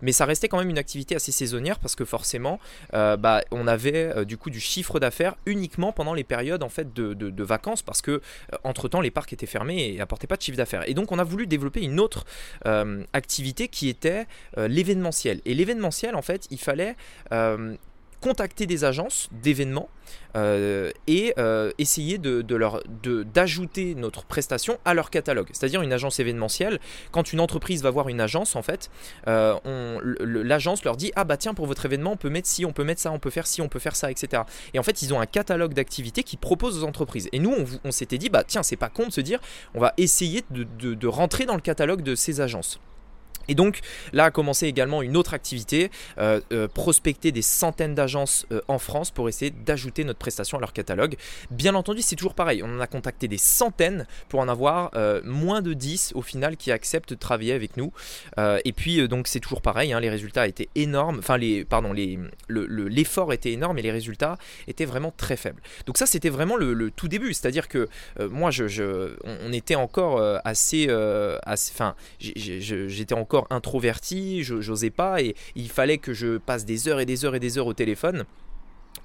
mais 0.00 0.12
ça 0.12 0.24
restait 0.24 0.48
quand 0.48 0.58
même 0.58 0.70
une 0.70 0.78
activité 0.78 1.14
assez 1.14 1.32
saisonnière 1.32 1.78
parce 1.78 1.94
que 1.94 2.04
forcément, 2.04 2.58
bah, 2.92 3.42
on 3.50 3.66
avait 3.66 4.24
du 4.24 4.38
coup 4.38 4.50
du 4.50 4.60
chiffre 4.60 4.98
d'affaires 4.98 5.34
uniquement 5.44 5.92
pendant 5.92 6.14
les 6.14 6.24
périodes 6.24 6.62
en 6.62 6.68
fait 6.68 6.94
de, 6.94 7.42
vacances 7.42 7.82
parce 7.82 8.00
que 8.02 8.20
entre 8.64 8.88
temps 8.88 9.00
les 9.00 9.10
parcs 9.10 9.32
étaient 9.32 9.46
fermés 9.46 9.94
et 9.94 10.00
apportaient 10.00 10.26
pas 10.26 10.36
de 10.36 10.42
chiffre 10.42 10.56
d'affaires. 10.56 10.88
Et 10.88 10.94
donc 10.94 11.12
on 11.12 11.18
a 11.18 11.24
voulu 11.24 11.46
développer 11.46 11.82
une 11.82 12.00
autre 12.00 12.24
activité 13.12 13.68
qui 13.68 13.88
était 13.88 14.26
l'événementiel. 14.56 15.40
Et 15.44 15.54
l'événementiel, 15.54 16.14
en 16.14 16.22
fait, 16.22 16.46
il 16.50 16.58
fallait 16.58 16.96
contacter 18.20 18.66
des 18.66 18.84
agences 18.84 19.28
d'événements 19.32 19.88
euh, 20.36 20.90
et 21.06 21.34
euh, 21.38 21.72
essayer 21.78 22.18
d'ajouter 22.18 23.94
notre 23.94 24.24
prestation 24.24 24.78
à 24.84 24.94
leur 24.94 25.10
catalogue. 25.10 25.48
C'est-à-dire 25.52 25.82
une 25.82 25.92
agence 25.92 26.20
événementielle, 26.20 26.78
quand 27.10 27.32
une 27.32 27.40
entreprise 27.40 27.82
va 27.82 27.90
voir 27.90 28.08
une 28.08 28.20
agence, 28.20 28.54
en 28.56 28.62
fait, 28.62 28.90
euh, 29.26 29.56
l'agence 30.20 30.84
leur 30.84 30.96
dit 30.96 31.12
ah 31.16 31.24
bah 31.24 31.36
tiens 31.36 31.54
pour 31.54 31.66
votre 31.66 31.84
événement 31.84 32.12
on 32.12 32.16
peut 32.16 32.30
mettre 32.30 32.48
ci, 32.48 32.64
on 32.64 32.72
peut 32.72 32.84
mettre 32.84 33.00
ça, 33.00 33.10
on 33.12 33.18
peut 33.18 33.30
faire 33.30 33.46
ci, 33.46 33.62
on 33.62 33.68
peut 33.68 33.78
faire 33.78 33.96
ça, 33.96 34.10
etc. 34.10 34.42
Et 34.74 34.78
en 34.78 34.82
fait 34.82 35.02
ils 35.02 35.12
ont 35.14 35.20
un 35.20 35.26
catalogue 35.26 35.74
d'activités 35.74 36.22
qu'ils 36.22 36.38
proposent 36.38 36.82
aux 36.82 36.86
entreprises. 36.86 37.28
Et 37.32 37.38
nous 37.38 37.54
on, 37.84 37.90
s'était 37.90 38.18
dit 38.18 38.28
bah 38.28 38.44
tiens 38.44 38.62
c'est 38.62 38.76
pas 38.76 38.88
con 38.88 39.06
de 39.06 39.12
se 39.12 39.20
dire 39.20 39.40
on 39.74 39.80
va 39.80 39.94
essayer 39.96 40.44
de 40.50 41.06
rentrer 41.06 41.46
dans 41.46 41.54
le 41.54 41.60
catalogue 41.60 42.02
de 42.02 42.14
ces 42.14 42.40
agences. 42.40 42.80
Et 43.48 43.54
donc 43.54 43.80
là 44.12 44.26
a 44.26 44.30
commencé 44.30 44.66
également 44.66 45.02
une 45.02 45.16
autre 45.16 45.34
activité, 45.34 45.90
euh, 46.18 46.40
euh, 46.52 46.68
prospecter 46.68 47.32
des 47.32 47.42
centaines 47.42 47.94
d'agences 47.94 48.46
euh, 48.52 48.60
en 48.68 48.78
France 48.78 49.10
pour 49.10 49.28
essayer 49.28 49.50
d'ajouter 49.50 50.04
notre 50.04 50.18
prestation 50.18 50.58
à 50.58 50.60
leur 50.60 50.72
catalogue. 50.72 51.16
Bien 51.50 51.74
entendu, 51.74 52.02
c'est 52.02 52.16
toujours 52.16 52.34
pareil, 52.34 52.62
on 52.62 52.76
en 52.76 52.80
a 52.80 52.86
contacté 52.86 53.28
des 53.28 53.38
centaines 53.38 54.06
pour 54.28 54.40
en 54.40 54.48
avoir 54.48 54.90
moins 55.24 55.62
de 55.62 55.72
10 55.72 56.12
au 56.14 56.22
final 56.22 56.56
qui 56.56 56.72
acceptent 56.72 57.10
de 57.10 57.14
travailler 57.14 57.52
avec 57.52 57.76
nous. 57.76 57.92
et 58.38 58.72
puis 58.72 59.06
donc 59.08 59.26
c'est 59.28 59.40
toujours 59.40 59.62
pareil, 59.62 59.92
hein, 59.92 60.00
les 60.00 60.10
résultats 60.10 60.46
étaient 60.46 60.68
énormes, 60.74 61.18
enfin 61.18 61.36
les, 61.36 61.64
pardon, 61.64 61.92
l'effort 61.92 63.32
était 63.32 63.52
énorme 63.52 63.78
et 63.78 63.82
les 63.82 63.90
résultats 63.90 64.38
étaient 64.68 64.84
vraiment 64.84 65.12
très 65.16 65.36
faibles. 65.36 65.60
Donc 65.86 65.98
ça 65.98 66.06
c'était 66.06 66.28
vraiment 66.28 66.56
le, 66.56 66.90
tout 66.90 67.08
début, 67.08 67.32
c'est-à-dire 67.34 67.68
que 67.68 67.88
moi 68.18 68.50
je, 68.50 69.14
on, 69.24 69.52
était 69.52 69.74
encore 69.74 70.20
assez, 70.44 70.86
enfin 70.90 71.94
j'étais 72.20 73.14
encore 73.14 73.29
introverti, 73.50 74.42
je 74.42 74.54
n'osais 74.54 74.90
pas 74.90 75.20
et 75.22 75.34
il 75.54 75.68
fallait 75.68 75.98
que 75.98 76.12
je 76.12 76.38
passe 76.38 76.64
des 76.64 76.88
heures 76.88 77.00
et 77.00 77.06
des 77.06 77.24
heures 77.24 77.34
et 77.34 77.40
des 77.40 77.58
heures 77.58 77.66
au 77.66 77.74
téléphone 77.74 78.24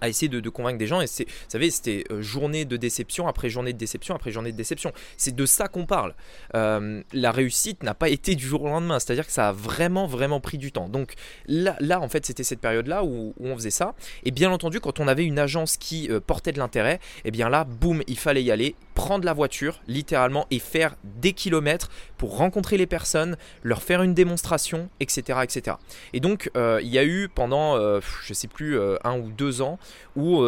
à 0.02 0.10
essayer 0.10 0.28
de, 0.28 0.50
convaincre 0.50 0.78
des 0.78 0.88
gens. 0.88 1.02
Et 1.02 1.08
c'est, 1.08 1.26
vous 1.26 1.50
savez, 1.50 1.70
c'était 1.72 2.04
euh, 2.12 2.22
journée 2.22 2.66
de 2.66 2.78
déception 2.78 3.28
après 3.28 3.50
journée 3.50 3.74
de 3.74 3.78
déception 3.78 4.16
après 4.16 4.32
journée 4.32 4.52
de 4.52 4.58
déception. 4.58 4.92
C'est 5.18 5.36
de 5.36 5.46
ça 5.46 5.68
qu'on 5.68 5.86
parle. 5.86 6.16
Euh, 6.56 7.02
la 7.14 7.32
réussite 7.32 7.84
n'a 7.84 7.94
pas 7.94 8.10
été 8.10 8.36
du 8.36 8.46
jour 8.46 8.64
au 8.64 8.68
lendemain. 8.68 9.00
C'est-à-dire 9.00 9.26
que 9.26 9.32
ça 9.32 9.50
a 9.50 9.52
vraiment, 9.52 10.08
vraiment 10.08 10.40
pris 10.40 10.58
du 10.58 10.72
temps. 10.72 10.90
Donc 10.90 11.14
là, 11.48 11.76
là 11.80 12.02
en 12.02 12.10
fait, 12.10 12.26
c'était 12.26 12.44
cette 12.44 12.62
période-là 12.62 13.04
où, 13.04 13.34
on 13.40 13.56
faisait 13.56 13.72
ça. 13.72 13.96
Et 14.24 14.32
bien 14.32 14.52
entendu, 14.52 14.80
quand 14.80 15.00
on 15.00 15.08
avait 15.08 15.26
une 15.26 15.40
agence 15.40 15.78
qui 15.78 16.10
euh, 16.10 16.20
portait 16.20 16.52
de 16.52 16.60
l'intérêt, 16.60 16.96
et 16.96 17.26
eh 17.26 17.32
bien 17.32 17.50
là, 17.50 17.64
boum, 17.64 18.02
il 18.08 18.18
fallait 18.18 18.44
y 18.44 18.52
aller, 18.52 18.76
prendre 18.96 19.26
la 19.26 19.34
voiture, 19.34 19.82
littéralement, 19.88 20.48
et 20.50 20.60
faire 20.60 20.96
des 21.04 21.34
kilomètres 21.34 21.90
pour 22.18 22.38
rencontrer 22.38 22.78
les 22.78 22.88
personnes, 22.88 23.38
leur 23.62 23.84
faire 23.84 24.02
une 24.02 24.16
démonstration, 24.16 24.90
etc. 25.00 25.40
etc. 25.44 25.78
Et 26.14 26.20
donc, 26.20 26.50
il 26.56 26.88
y 26.88 26.98
a 26.98 27.06
eu 27.06 27.30
pendant, 27.30 27.78
je 28.00 28.34
sais 28.34 28.48
plus, 28.48 28.80
un 29.04 29.20
ou 29.20 29.30
deux 29.30 29.62
ans, 29.62 29.78
où 30.16 30.42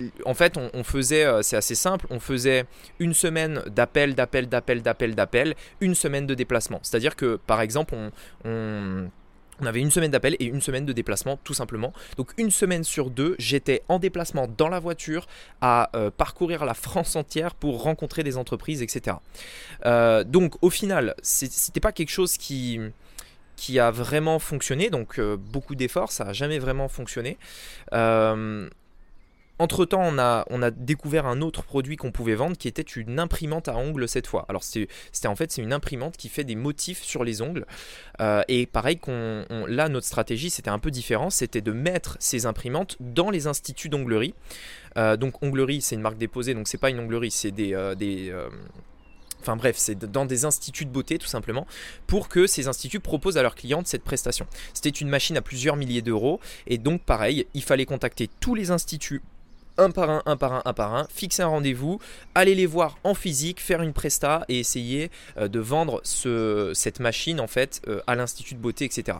euh, 0.00 0.08
en 0.24 0.34
fait, 0.34 0.56
on, 0.56 0.84
faisait, 0.84 1.24
euh, 1.24 1.42
c'est 1.42 1.56
assez 1.56 1.74
simple, 1.74 2.06
on 2.10 2.20
faisait 2.20 2.64
une 2.98 3.14
semaine 3.14 3.62
d'appel, 3.66 4.14
d'appel, 4.14 4.48
d'appel, 4.48 4.82
d'appel, 4.82 5.14
d'appel, 5.14 5.54
une 5.80 5.94
semaine 5.94 6.26
de 6.26 6.34
déplacement. 6.34 6.80
C'est-à-dire 6.82 7.16
que, 7.16 7.36
par 7.46 7.60
exemple, 7.60 7.94
on, 8.44 9.08
avait 9.62 9.80
une 9.80 9.90
semaine 9.90 10.10
d'appel 10.10 10.36
et 10.38 10.44
une 10.44 10.60
semaine 10.60 10.84
de 10.84 10.92
déplacement, 10.92 11.38
tout 11.44 11.54
simplement. 11.54 11.92
Donc 12.16 12.32
une 12.38 12.50
semaine 12.50 12.84
sur 12.84 13.10
deux, 13.10 13.36
j'étais 13.38 13.82
en 13.88 13.98
déplacement 13.98 14.46
dans 14.46 14.68
la 14.68 14.80
voiture 14.80 15.26
à 15.60 15.90
euh, 15.96 16.10
parcourir 16.10 16.64
la 16.64 16.74
France 16.84 17.16
entière 17.16 17.54
pour 17.54 17.82
rencontrer 17.82 18.22
des 18.22 18.36
entreprises, 18.36 18.82
etc. 18.82 19.16
donc 20.26 20.54
au 20.62 20.70
final, 20.70 21.14
c'était 21.22 21.80
pas 21.80 21.92
quelque 21.92 22.10
chose 22.10 22.36
qui 22.36 22.80
qui 23.56 23.78
a 23.78 23.90
vraiment 23.90 24.38
fonctionné, 24.38 24.90
donc 24.90 25.18
euh, 25.18 25.36
beaucoup 25.36 25.74
d'efforts, 25.74 26.12
ça 26.12 26.24
n'a 26.24 26.32
jamais 26.32 26.58
vraiment 26.58 26.88
fonctionné. 26.88 27.38
Euh, 27.92 28.68
entre 29.58 29.84
temps, 29.84 30.02
on 30.02 30.18
a, 30.18 30.70
découvert 30.70 31.26
un 31.26 31.40
autre 31.40 31.62
produit 31.62 31.96
qu'on 31.96 32.10
pouvait 32.10 32.34
vendre 32.34 32.56
qui 32.56 32.68
était 32.68 32.82
une 32.82 33.18
imprimante 33.18 33.68
à 33.68 33.76
ongles 33.76 34.08
cette 34.08 34.26
fois. 34.26 34.44
Alors, 34.48 34.62
c'était 34.64 35.28
en 35.28 35.36
fait 35.36 35.52
c'est 35.52 35.62
une 35.62 35.72
imprimante 35.72 36.16
qui 36.16 36.28
fait 36.28 36.44
des 36.44 36.56
motifs 36.56 37.02
sur 37.02 37.24
les 37.24 37.42
ongles. 37.42 37.66
Euh, 38.20 38.42
et 38.48 38.66
pareil, 38.66 38.98
là, 39.68 39.88
notre 39.88 40.06
stratégie 40.06 40.50
c'était 40.50 40.70
un 40.70 40.78
peu 40.78 40.90
différent 40.90 41.30
c'était 41.30 41.60
de 41.60 41.72
mettre 41.72 42.16
ces 42.20 42.46
imprimantes 42.46 42.96
dans 43.00 43.30
les 43.30 43.46
instituts 43.46 43.88
d'onglerie. 43.88 44.34
donc, 44.96 45.42
onglerie, 45.42 45.80
c'est 45.82 45.94
une 45.94 46.02
marque 46.02 46.18
déposée, 46.18 46.54
donc 46.54 46.68
c'est 46.68 46.78
pas 46.78 46.90
une 46.90 47.00
onglerie, 47.00 47.30
c'est 47.30 47.50
des, 47.50 47.94
des 47.96 48.32
Enfin 49.44 49.56
bref, 49.56 49.76
c'est 49.76 49.98
dans 49.98 50.24
des 50.24 50.46
instituts 50.46 50.86
de 50.86 50.90
beauté 50.90 51.18
tout 51.18 51.26
simplement, 51.26 51.66
pour 52.06 52.30
que 52.30 52.46
ces 52.46 52.66
instituts 52.66 53.00
proposent 53.00 53.36
à 53.36 53.42
leurs 53.42 53.56
clientes 53.56 53.86
cette 53.86 54.02
prestation. 54.02 54.46
C'était 54.72 54.88
une 54.88 55.10
machine 55.10 55.36
à 55.36 55.42
plusieurs 55.42 55.76
milliers 55.76 56.00
d'euros, 56.00 56.40
et 56.66 56.78
donc 56.78 57.02
pareil, 57.02 57.46
il 57.52 57.62
fallait 57.62 57.84
contacter 57.84 58.30
tous 58.40 58.54
les 58.54 58.70
instituts 58.70 59.20
un 59.78 59.90
par 59.90 60.10
un, 60.10 60.22
un 60.26 60.36
par 60.36 60.52
un, 60.52 60.62
un 60.64 60.72
par 60.72 60.94
un, 60.94 61.06
fixer 61.12 61.42
un 61.42 61.48
rendez-vous, 61.48 62.00
aller 62.34 62.54
les 62.54 62.66
voir 62.66 62.98
en 63.04 63.14
physique, 63.14 63.60
faire 63.60 63.82
une 63.82 63.92
presta 63.92 64.44
et 64.48 64.58
essayer 64.58 65.10
euh, 65.36 65.48
de 65.48 65.60
vendre 65.60 66.00
cette 66.04 67.00
machine 67.00 67.40
en 67.40 67.46
fait 67.46 67.82
euh, 67.88 68.00
à 68.06 68.14
l'institut 68.14 68.54
de 68.54 68.60
beauté, 68.60 68.84
etc. 68.84 69.18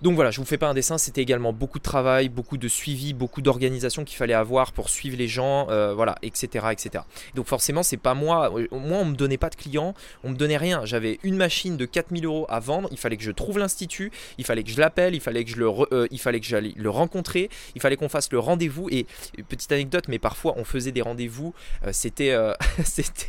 Donc 0.00 0.14
voilà, 0.14 0.30
je 0.30 0.38
vous 0.38 0.46
fais 0.46 0.58
pas 0.58 0.68
un 0.68 0.74
dessin, 0.74 0.96
c'était 0.96 1.22
également 1.22 1.52
beaucoup 1.52 1.78
de 1.78 1.82
travail, 1.82 2.28
beaucoup 2.28 2.56
de 2.56 2.68
suivi, 2.68 3.14
beaucoup 3.14 3.42
d'organisation 3.42 4.04
qu'il 4.04 4.16
fallait 4.16 4.34
avoir 4.34 4.72
pour 4.72 4.90
suivre 4.90 5.16
les 5.16 5.26
gens, 5.26 5.68
euh, 5.70 5.92
voilà, 5.92 6.14
etc., 6.22 6.66
etc. 6.70 7.04
Donc 7.34 7.46
forcément, 7.46 7.82
c'est 7.82 7.96
pas 7.96 8.14
moi, 8.14 8.56
euh, 8.56 8.68
moi 8.70 8.98
on 8.98 9.06
me 9.06 9.16
donnait 9.16 9.38
pas 9.38 9.50
de 9.50 9.56
clients, 9.56 9.94
on 10.22 10.30
me 10.30 10.36
donnait 10.36 10.56
rien. 10.56 10.82
J'avais 10.84 11.18
une 11.24 11.36
machine 11.36 11.76
de 11.76 11.84
4000 11.84 12.24
euros 12.26 12.46
à 12.48 12.60
vendre, 12.60 12.88
il 12.92 12.98
fallait 12.98 13.16
que 13.16 13.24
je 13.24 13.32
trouve 13.32 13.58
l'institut, 13.58 14.12
il 14.38 14.44
fallait 14.44 14.62
que 14.62 14.70
je 14.70 14.78
l'appelle, 14.78 15.16
il 15.16 15.20
fallait 15.20 15.42
que 15.44 15.50
je 15.50 15.56
le, 15.56 15.68
euh, 15.92 16.06
il 16.12 16.20
fallait 16.20 16.38
j'allais 16.40 16.72
le 16.76 16.90
rencontrer, 16.90 17.50
il 17.74 17.80
fallait 17.80 17.96
qu'on 17.96 18.08
fasse 18.08 18.30
le 18.30 18.38
rendez-vous. 18.38 18.88
Et 18.90 19.06
petite 19.48 19.72
anecdote, 19.72 20.04
mais 20.06 20.20
parfois 20.20 20.54
on 20.56 20.64
faisait 20.64 20.92
des 20.92 21.02
rendez-vous, 21.02 21.54
c'était, 21.92 22.36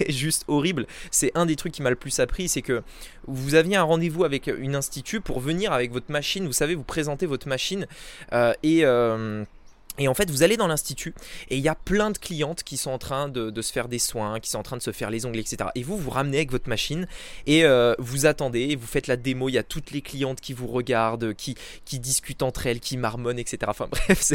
juste 0.10 0.46
horrible. 0.48 0.86
C'est 1.10 1.32
un 1.34 1.48
des 1.48 1.56
trucs 1.56 1.74
qui 1.74 1.82
m'a 1.82 1.90
le 1.90 1.96
plus 1.96 2.20
appris, 2.20 2.48
c'est 2.48 2.62
que 2.62 2.84
vous 3.28 3.56
aviez 3.56 3.76
un 3.76 3.84
rendez-vous 3.84 4.24
avec 4.24 4.48
une 4.48 4.76
institut 4.76 5.22
pour 5.22 5.40
venir 5.40 5.72
avec 5.72 5.92
votre 5.92 6.12
machine, 6.12 6.46
savez, 6.60 6.76
vous 6.76 6.84
présentez 6.84 7.26
votre 7.26 7.48
machine 7.48 7.88
euh, 8.34 8.54
et 8.64 8.86
euh, 8.86 9.44
et 10.00 10.08
en 10.08 10.14
fait, 10.14 10.32
vous 10.32 10.44
allez 10.44 10.58
dans 10.58 10.68
l'institut 10.68 11.14
et 11.50 11.58
il 11.58 11.64
y 11.64 11.68
a 11.68 11.76
plein 11.76 12.10
de 12.10 12.18
clientes 12.18 12.64
qui 12.64 12.78
sont 12.78 12.92
en 12.92 12.98
train 12.98 13.28
de, 13.28 13.62
se 13.62 13.74
faire 13.74 13.90
des 13.90 14.00
soins, 14.00 14.40
qui 14.40 14.50
sont 14.50 14.60
en 14.60 14.64
train 14.64 14.78
de 14.78 14.82
se 14.82 14.92
faire 14.92 15.10
les 15.10 15.26
ongles, 15.26 15.40
etc. 15.40 15.70
Et 15.76 15.84
vous, 15.84 15.98
vous 15.98 16.10
ramenez 16.10 16.38
avec 16.38 16.52
votre 16.52 16.70
machine 16.70 17.08
et 17.46 17.66
euh, 17.66 17.94
vous 18.00 18.26
attendez, 18.26 18.76
vous 18.78 18.88
faites 18.88 19.08
la 19.08 19.18
démo. 19.18 19.50
Il 19.50 19.54
y 19.54 19.58
a 19.58 19.64
toutes 19.64 19.92
les 19.92 20.02
clientes 20.02 20.40
qui 20.40 20.54
vous 20.54 20.68
regardent, 20.68 21.34
qui, 21.34 21.56
qui 21.84 22.00
discutent 22.00 22.44
entre 22.44 22.66
elles, 22.66 22.80
qui 22.80 22.96
marmonnent, 22.96 23.40
etc. 23.40 23.60
Enfin 23.68 23.88
bref, 23.92 24.34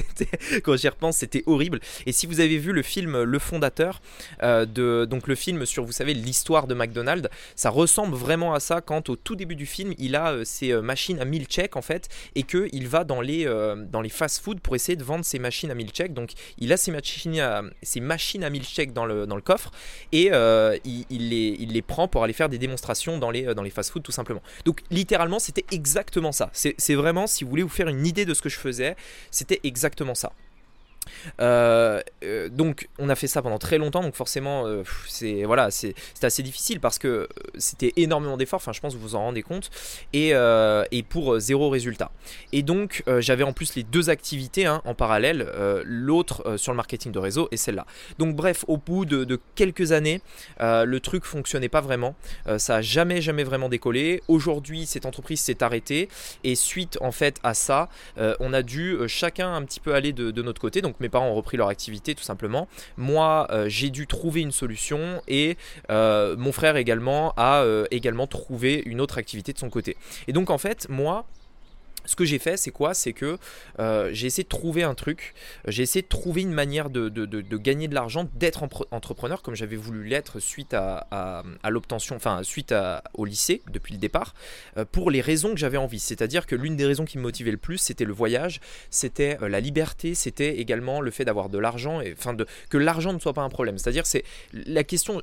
quand 0.62 0.76
j'y 0.76 0.88
repense, 0.88 1.16
c'était 1.16 1.42
horrible. 1.46 1.80
Et 2.04 2.12
si 2.12 2.26
vous 2.26 2.40
avez 2.40 2.58
vu 2.58 2.72
le 2.72 2.82
film 2.82 3.22
Le 3.22 3.38
Fondateur, 3.38 4.02
euh, 4.42 4.66
de, 4.66 5.06
donc 5.06 5.26
le 5.26 5.34
film 5.34 5.64
sur, 5.64 5.84
vous 5.84 5.92
savez, 5.92 6.12
l'histoire 6.12 6.66
de 6.66 6.74
McDonald's, 6.74 7.28
ça 7.56 7.70
ressemble 7.70 8.14
vraiment 8.14 8.52
à 8.52 8.60
ça 8.60 8.82
quand 8.82 9.08
au 9.08 9.16
tout 9.16 9.34
début 9.34 9.56
du 9.56 9.66
film, 9.66 9.94
il 9.98 10.14
a 10.14 10.32
euh, 10.32 10.44
ses 10.44 10.74
machines 10.74 11.20
à 11.20 11.24
1000 11.24 11.46
checks 11.46 11.76
en 11.76 11.82
fait 11.82 12.08
et 12.34 12.42
qu'il 12.42 12.86
va 12.86 13.04
dans 13.04 13.22
les, 13.22 13.44
dans 13.90 14.02
les 14.02 14.08
fast-food 14.10 14.60
pour 14.60 14.74
essayer 14.74 14.96
de 14.96 15.04
vendre 15.04 15.24
ses 15.24 15.38
machines 15.38 15.53
machines 15.54 15.70
à 15.70 15.74
milkshake. 15.74 16.12
Donc 16.12 16.32
il 16.58 16.72
a 16.72 16.76
ses 16.76 16.90
machines 16.90 17.40
à, 17.40 17.62
ses 17.82 18.00
machines 18.00 18.44
à 18.44 18.50
dans 18.92 19.06
le, 19.06 19.26
dans 19.26 19.36
le 19.36 19.42
coffre 19.42 19.70
et 20.12 20.30
euh, 20.32 20.76
il, 20.84 21.28
les, 21.30 21.56
il 21.58 21.72
les 21.72 21.82
prend 21.82 22.08
pour 22.08 22.24
aller 22.24 22.32
faire 22.32 22.48
des 22.48 22.58
démonstrations 22.58 23.18
dans 23.18 23.30
les, 23.30 23.54
dans 23.54 23.62
les 23.62 23.70
fast-food 23.70 24.02
tout 24.02 24.12
simplement. 24.12 24.42
Donc 24.64 24.80
littéralement 24.90 25.38
c'était 25.38 25.64
exactement 25.70 26.32
ça. 26.32 26.50
C'est 26.52 26.94
vraiment, 26.94 27.26
si 27.26 27.44
vous 27.44 27.50
voulez 27.50 27.62
vous 27.62 27.68
faire 27.68 27.88
une 27.88 28.06
idée 28.06 28.24
de 28.24 28.34
ce 28.34 28.42
que 28.42 28.48
je 28.48 28.58
faisais, 28.58 28.96
c'était 29.30 29.60
exactement 29.62 30.14
ça. 30.14 30.32
Euh, 31.40 32.00
euh, 32.24 32.48
donc 32.48 32.88
on 32.98 33.08
a 33.08 33.14
fait 33.14 33.26
ça 33.26 33.42
pendant 33.42 33.58
très 33.58 33.78
longtemps, 33.78 34.02
donc 34.02 34.14
forcément 34.14 34.66
euh, 34.66 34.82
c'est 35.08 35.44
voilà 35.44 35.70
c'est 35.70 35.94
assez 36.22 36.42
difficile 36.42 36.80
parce 36.80 36.98
que 36.98 37.28
c'était 37.56 37.92
énormément 37.96 38.36
d'efforts. 38.36 38.58
Enfin 38.58 38.72
je 38.72 38.80
pense 38.80 38.94
que 38.94 38.98
vous 38.98 39.08
vous 39.08 39.14
en 39.14 39.20
rendez 39.20 39.42
compte 39.42 39.70
et, 40.12 40.30
et 40.30 41.02
pour 41.02 41.38
zéro 41.38 41.70
résultat. 41.70 42.10
Et 42.52 42.62
donc 42.62 43.02
j'avais 43.18 43.44
en 43.44 43.52
plus 43.52 43.74
les 43.74 43.82
deux 43.82 44.10
activités 44.10 44.66
hein, 44.66 44.82
en 44.84 44.94
parallèle, 44.94 45.48
l'autre 45.84 46.56
sur 46.56 46.72
le 46.72 46.76
marketing 46.76 47.12
de 47.12 47.18
réseau 47.18 47.48
et 47.50 47.56
celle-là. 47.56 47.86
Donc 48.18 48.34
bref 48.34 48.64
au 48.68 48.76
bout 48.76 49.04
de, 49.04 49.38
quelques 49.54 49.92
années 49.92 50.20
le 50.60 50.98
truc 50.98 51.24
fonctionnait 51.24 51.68
pas 51.68 51.80
vraiment, 51.80 52.14
ça 52.58 52.76
a 52.76 52.82
jamais 52.82 53.20
jamais 53.20 53.44
vraiment 53.44 53.68
décollé. 53.68 54.22
Aujourd'hui 54.28 54.86
cette 54.86 55.06
entreprise 55.06 55.40
s'est 55.40 55.62
arrêtée 55.62 56.08
et 56.44 56.54
suite 56.54 56.98
en 57.00 57.12
fait 57.12 57.38
à 57.42 57.54
ça 57.54 57.88
on 58.16 58.52
a 58.52 58.62
dû 58.62 58.96
chacun 59.08 59.54
un 59.54 59.62
petit 59.62 59.80
peu 59.80 59.94
aller 59.94 60.12
de, 60.12 60.30
de 60.30 60.42
notre 60.42 60.60
côté. 60.60 60.82
Donc 60.82 61.00
mes 61.00 61.08
ont 61.22 61.34
repris 61.34 61.56
leur 61.56 61.68
activité 61.68 62.14
tout 62.14 62.22
simplement. 62.22 62.68
Moi, 62.96 63.46
euh, 63.50 63.68
j'ai 63.68 63.90
dû 63.90 64.06
trouver 64.06 64.40
une 64.40 64.52
solution 64.52 65.22
et 65.28 65.56
euh, 65.90 66.36
mon 66.36 66.52
frère 66.52 66.76
également 66.76 67.32
a 67.36 67.62
euh, 67.62 67.86
également 67.90 68.26
trouvé 68.26 68.82
une 68.86 69.00
autre 69.00 69.18
activité 69.18 69.52
de 69.52 69.58
son 69.58 69.70
côté. 69.70 69.96
Et 70.28 70.32
donc 70.32 70.50
en 70.50 70.58
fait, 70.58 70.86
moi, 70.88 71.26
ce 72.04 72.16
que 72.16 72.24
j'ai 72.24 72.38
fait, 72.38 72.56
c'est 72.56 72.70
quoi? 72.70 72.94
C'est 72.94 73.12
que 73.12 73.38
euh, 73.78 74.10
j'ai 74.12 74.26
essayé 74.26 74.44
de 74.44 74.48
trouver 74.48 74.82
un 74.82 74.94
truc, 74.94 75.34
j'ai 75.66 75.82
essayé 75.82 76.02
de 76.02 76.08
trouver 76.08 76.42
une 76.42 76.52
manière 76.52 76.90
de, 76.90 77.08
gagner 77.56 77.88
de 77.88 77.94
l'argent, 77.94 78.28
d'être 78.34 78.62
entrepreneur 78.90 79.42
comme 79.42 79.54
j'avais 79.54 79.76
voulu 79.76 80.04
l'être 80.04 80.38
suite 80.40 80.74
à, 80.74 81.42
l'obtention, 81.68 82.16
enfin 82.16 82.42
suite 82.42 82.74
au 83.14 83.24
lycée 83.24 83.62
depuis 83.72 83.94
le 83.94 83.98
départ, 83.98 84.34
euh, 84.76 84.84
pour 84.90 85.10
les 85.10 85.20
raisons 85.20 85.50
que 85.50 85.56
j'avais 85.56 85.76
envie. 85.76 85.98
C'est-à-dire 85.98 86.46
que 86.46 86.54
l'une 86.54 86.76
des 86.76 86.86
raisons 86.86 87.04
qui 87.04 87.18
me 87.18 87.22
motivait 87.22 87.50
le 87.50 87.56
plus, 87.56 87.78
c'était 87.78 88.04
le 88.04 88.12
voyage, 88.12 88.60
c'était 88.90 89.38
euh, 89.42 89.48
la 89.48 89.60
liberté, 89.60 90.14
c'était 90.14 90.58
également 90.58 91.00
le 91.00 91.10
fait 91.10 91.24
d'avoir 91.24 91.48
de 91.48 91.58
l'argent, 91.58 92.00
et 92.00 92.14
enfin 92.16 92.36
que 92.68 92.78
l'argent 92.78 93.12
ne 93.12 93.18
soit 93.18 93.32
pas 93.32 93.42
un 93.42 93.48
problème. 93.48 93.78
C'est-à-dire 93.78 94.06
c'est 94.06 94.24
la 94.52 94.84
question 94.84 95.22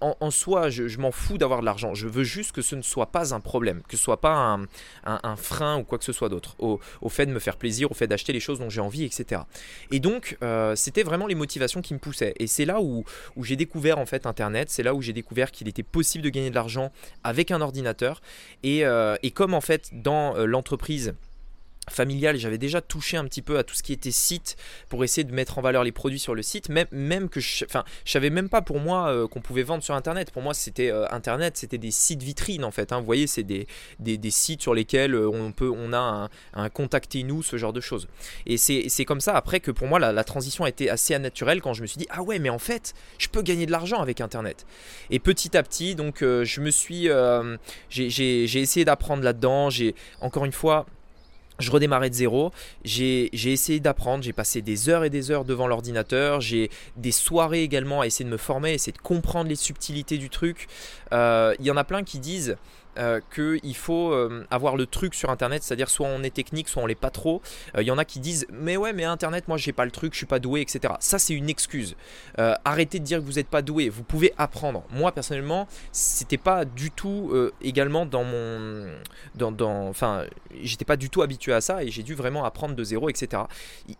en, 0.00 0.30
soi, 0.30 0.70
je, 0.70 0.98
m'en 0.98 1.12
fous 1.12 1.38
d'avoir 1.38 1.60
de 1.60 1.66
l'argent, 1.66 1.94
je 1.94 2.08
veux 2.08 2.24
juste 2.24 2.52
que 2.52 2.62
ce 2.62 2.74
ne 2.74 2.82
soit 2.82 3.06
pas 3.06 3.34
un 3.34 3.40
problème, 3.40 3.82
que 3.88 3.96
ce 3.96 4.02
soit 4.02 4.20
pas 4.20 4.58
un 5.04 5.36
frein 5.36 5.78
ou 5.78 5.84
quoi 5.84 5.98
que 5.98 6.04
ce 6.04 6.12
soit 6.12 6.15
soit 6.16 6.28
d'autre, 6.28 6.56
au, 6.58 6.80
fait 7.08 7.26
de 7.26 7.32
me 7.32 7.38
faire 7.38 7.56
plaisir, 7.56 7.90
au 7.90 7.94
fait 7.94 8.06
d'acheter 8.06 8.32
les 8.32 8.40
choses 8.40 8.58
dont 8.58 8.70
j'ai 8.70 8.80
envie, 8.80 9.04
etc. 9.04 9.42
Et 9.90 10.00
donc, 10.00 10.36
euh, 10.42 10.74
c'était 10.74 11.02
vraiment 11.02 11.26
les 11.26 11.34
motivations 11.34 11.82
qui 11.82 11.94
me 11.94 11.98
poussaient. 11.98 12.34
Et 12.38 12.46
c'est 12.46 12.64
là 12.64 12.80
où, 12.80 13.04
j'ai 13.40 13.56
découvert 13.56 13.98
en 13.98 14.06
fait 14.06 14.26
Internet, 14.26 14.70
c'est 14.70 14.82
là 14.82 14.94
où 14.94 15.02
j'ai 15.02 15.12
découvert 15.12 15.50
qu'il 15.50 15.68
était 15.68 15.82
possible 15.82 16.24
de 16.24 16.30
gagner 16.30 16.50
de 16.50 16.54
l'argent 16.54 16.90
avec 17.22 17.50
un 17.50 17.60
ordinateur. 17.60 18.20
Et, 18.62 18.84
euh, 18.84 19.16
comme 19.34 19.54
en 19.54 19.60
fait 19.60 19.90
dans 19.92 20.34
euh, 20.34 20.46
l'entreprise, 20.46 21.14
familial, 21.90 22.36
j'avais 22.36 22.58
déjà 22.58 22.80
touché 22.80 23.16
un 23.16 23.24
petit 23.24 23.42
peu 23.42 23.58
à 23.58 23.64
tout 23.64 23.74
ce 23.74 23.82
qui 23.82 23.92
était 23.92 24.10
site 24.10 24.56
pour 24.88 25.04
essayer 25.04 25.24
de 25.24 25.32
mettre 25.32 25.58
en 25.58 25.62
valeur 25.62 25.84
les 25.84 25.92
produits 25.92 26.18
sur 26.18 26.34
le 26.34 26.42
site, 26.42 26.68
même, 26.68 26.88
même 26.90 27.28
que 27.28 27.40
je, 27.40 27.64
enfin, 27.64 27.84
je 28.04 28.12
savais 28.12 28.30
même 28.30 28.48
pas 28.48 28.62
pour 28.62 28.80
moi 28.80 29.08
euh, 29.08 29.28
qu'on 29.28 29.40
pouvait 29.40 29.62
vendre 29.62 29.82
sur 29.82 29.94
internet. 29.94 30.30
Pour 30.30 30.42
moi, 30.42 30.54
c'était 30.54 30.90
euh, 30.90 31.06
internet, 31.10 31.56
c'était 31.56 31.78
des 31.78 31.90
sites 31.90 32.22
vitrines 32.22 32.64
en 32.64 32.70
fait. 32.70 32.92
Hein. 32.92 32.98
Vous 32.98 33.06
voyez, 33.06 33.26
c'est 33.26 33.44
des, 33.44 33.66
des, 34.00 34.30
sites 34.30 34.62
sur 34.62 34.74
lesquels 34.74 35.14
euh, 35.14 35.28
on 35.28 35.52
peut, 35.52 35.70
on 35.70 35.92
a 35.92 35.98
un, 35.98 36.28
un 36.54 36.68
contactez-nous, 36.68 37.42
ce 37.42 37.56
genre 37.56 37.72
de 37.72 37.80
choses. 37.80 38.08
Et 38.46 38.56
c'est 38.56 39.04
comme 39.04 39.20
ça 39.20 39.36
après 39.36 39.60
que 39.60 39.70
pour 39.70 39.86
moi 39.86 39.98
la, 39.98 40.24
transition 40.24 40.64
a 40.64 40.68
été 40.68 40.90
assez 40.90 41.16
naturelle 41.18 41.62
quand 41.62 41.72
je 41.72 41.82
me 41.82 41.86
suis 41.86 41.98
dit 41.98 42.06
ah 42.10 42.22
ouais, 42.22 42.38
mais 42.38 42.50
en 42.50 42.58
fait, 42.58 42.94
je 43.18 43.28
peux 43.28 43.42
gagner 43.42 43.66
de 43.66 43.70
l'argent 43.70 44.00
avec 44.00 44.20
internet. 44.20 44.66
Et 45.10 45.20
petit 45.20 45.56
à 45.56 45.62
petit, 45.62 45.94
donc 45.94 46.18
je 46.20 46.60
me 46.60 46.70
suis, 46.70 47.08
j'ai 47.90 48.60
essayé 48.60 48.84
d'apprendre 48.84 49.22
là-dedans. 49.22 49.70
J'ai 49.70 49.94
encore 50.20 50.44
une 50.44 50.52
fois 50.52 50.86
je 51.58 51.70
redémarrais 51.70 52.10
de 52.10 52.14
zéro, 52.14 52.52
j'ai 52.84 53.30
essayé 53.32 53.80
d'apprendre, 53.80 54.22
j'ai 54.22 54.32
passé 54.32 54.62
des 54.62 54.88
heures 54.88 55.04
et 55.04 55.10
des 55.10 55.30
heures 55.30 55.44
devant 55.44 55.66
l'ordinateur, 55.66 56.40
j'ai 56.40 56.70
des 56.96 57.12
soirées 57.12 57.62
également 57.62 58.02
à 58.02 58.06
essayer 58.06 58.24
de 58.24 58.30
me 58.30 58.36
former, 58.36 58.72
essayer 58.72 58.92
de 58.92 58.98
comprendre 58.98 59.48
les 59.48 59.56
subtilités 59.56 60.18
du 60.18 60.30
truc. 60.30 60.68
Euh, 61.12 61.54
il 61.58 61.66
y 61.66 61.70
en 61.70 61.76
a 61.76 61.84
plein 61.84 62.02
qui 62.02 62.18
disent 62.18 62.56
euh, 62.98 63.20
qu'il 63.34 63.76
faut 63.76 64.12
euh, 64.12 64.46
avoir 64.50 64.76
le 64.76 64.86
truc 64.86 65.14
sur 65.14 65.30
internet, 65.30 65.62
c'est-à-dire 65.62 65.90
soit 65.90 66.06
on 66.06 66.22
est 66.22 66.34
technique, 66.34 66.68
soit 66.68 66.82
on 66.82 66.86
l'est 66.86 66.94
pas 66.94 67.10
trop. 67.10 67.42
Il 67.78 67.84
y 67.84 67.90
en 67.90 67.98
a 67.98 68.04
qui 68.04 68.20
disent 68.20 68.46
mais 68.50 68.76
ouais 68.76 68.92
mais 68.92 69.04
internet 69.04 69.48
moi 69.48 69.56
j'ai 69.56 69.72
pas 69.72 69.84
le 69.84 69.90
truc, 69.90 70.12
je 70.12 70.18
suis 70.18 70.26
pas 70.26 70.38
doué, 70.38 70.60
etc. 70.60 70.94
Ça 71.00 71.18
c'est 71.18 71.34
une 71.34 71.48
excuse. 71.48 71.96
arrêtez 72.36 72.98
de 72.98 73.04
dire 73.04 73.18
que 73.18 73.24
vous 73.24 73.34
n'êtes 73.34 73.48
pas 73.48 73.62
doué, 73.62 73.88
vous 73.88 74.02
pouvez 74.02 74.32
apprendre. 74.38 74.84
Moi 74.90 75.12
personnellement 75.12 75.68
c'était 75.92 76.38
pas 76.38 76.64
du 76.64 76.90
tout 76.90 77.32
également 77.62 78.06
dans 78.06 78.24
mon, 78.24 78.86
dans, 79.34 79.52
dans 79.52 79.88
enfin 79.88 80.24
j'étais 80.62 80.84
pas 80.84 80.96
du 80.96 81.10
tout 81.10 81.22
habitué 81.22 81.52
à 81.52 81.60
ça 81.60 81.82
et 81.82 81.90
j'ai 81.90 82.02
dû 82.02 82.14
vraiment 82.14 82.44
apprendre 82.44 82.74
de 82.74 82.84
zéro, 82.84 83.08
etc. 83.08 83.42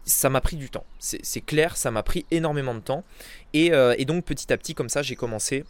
Ça 0.05 0.31
m'a 0.31 0.41
pris 0.41 0.57
du 0.57 0.71
temps, 0.71 0.85
c'est 0.99 1.41
clair, 1.41 1.77
ça 1.77 1.91
m'a 1.91 2.03
pris 2.03 2.25
énormément 2.31 2.75
de 2.75 2.81
temps 2.81 3.05
et, 3.53 3.73
et 3.99 4.05
donc 4.05 4.25
petit 4.25 4.53
à 4.53 4.57
petit 4.57 4.75
comme 4.75 4.89
ça 4.89 5.03
j'ai 5.03 5.17
commencé 5.17 5.65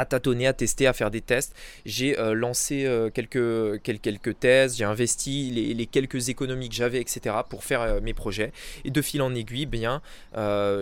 à 0.00 0.06
tâtonner, 0.06 0.46
à 0.46 0.54
tester, 0.54 0.86
à 0.86 0.92
faire 0.94 1.10
des 1.10 1.20
tests. 1.20 1.54
J'ai 1.84 2.18
euh, 2.18 2.32
lancé 2.32 2.86
euh, 2.86 3.10
quelques, 3.10 3.82
quelques, 3.82 4.38
thèses, 4.38 4.78
j'ai 4.78 4.84
investi 4.84 5.50
les, 5.50 5.86
quelques 5.86 6.30
économies 6.30 6.70
que 6.70 6.74
j'avais, 6.74 7.00
etc. 7.00 7.36
pour 7.48 7.64
faire 7.64 7.82
euh, 7.82 8.00
mes 8.00 8.14
projets. 8.14 8.52
Et 8.84 8.90
de 8.90 9.02
fil 9.02 9.20
en 9.20 9.34
aiguille, 9.34 9.66
bien, 9.66 10.00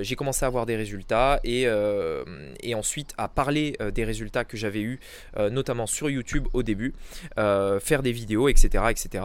j'ai 0.03 0.17
commencé 0.17 0.45
à 0.45 0.49
avoir 0.49 0.67
des 0.67 0.77
résultats 0.77 1.41
et, 1.43 1.67
et 2.63 2.75
ensuite 2.75 3.13
à 3.19 3.29
parler 3.29 3.77
des 3.93 4.05
résultats 4.05 4.45
que 4.45 4.57
j'avais 4.57 4.81
eus, 4.81 5.01
notamment 5.51 5.87
sur 5.87 6.11
YouTube 6.11 6.47
au 6.53 6.63
début, 6.63 6.95
faire 7.37 8.03
des 8.03 8.13
vidéos, 8.13 8.49
etc. 8.49 8.85
etc. 8.91 9.25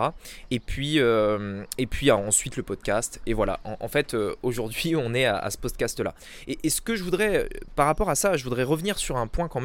Et 0.50 0.60
puis, 0.60 0.98
et 0.98 1.88
puis 1.88 2.12
ensuite 2.12 2.58
le 2.58 2.64
podcast. 2.64 3.22
Et 3.26 3.34
voilà, 3.34 3.60
en, 3.64 3.88
fait, 3.88 4.16
aujourd'hui, 4.42 4.96
on 4.96 5.14
est 5.14 5.26
à, 5.26 5.50
ce 5.50 5.58
podcast-là. 5.58 6.16
Et, 6.48 6.70
ce 6.70 6.82
que 6.82 6.96
je 6.96 7.04
voudrais, 7.04 7.50
par 7.76 7.86
rapport 7.86 8.10
à 8.10 8.16
ça, 8.16 8.38
je 8.38 8.44
voudrais 8.44 8.64
revenir 8.64 8.98
sur 8.98 9.18
un 9.18 9.28
point 9.28 9.48
quand 9.48 9.62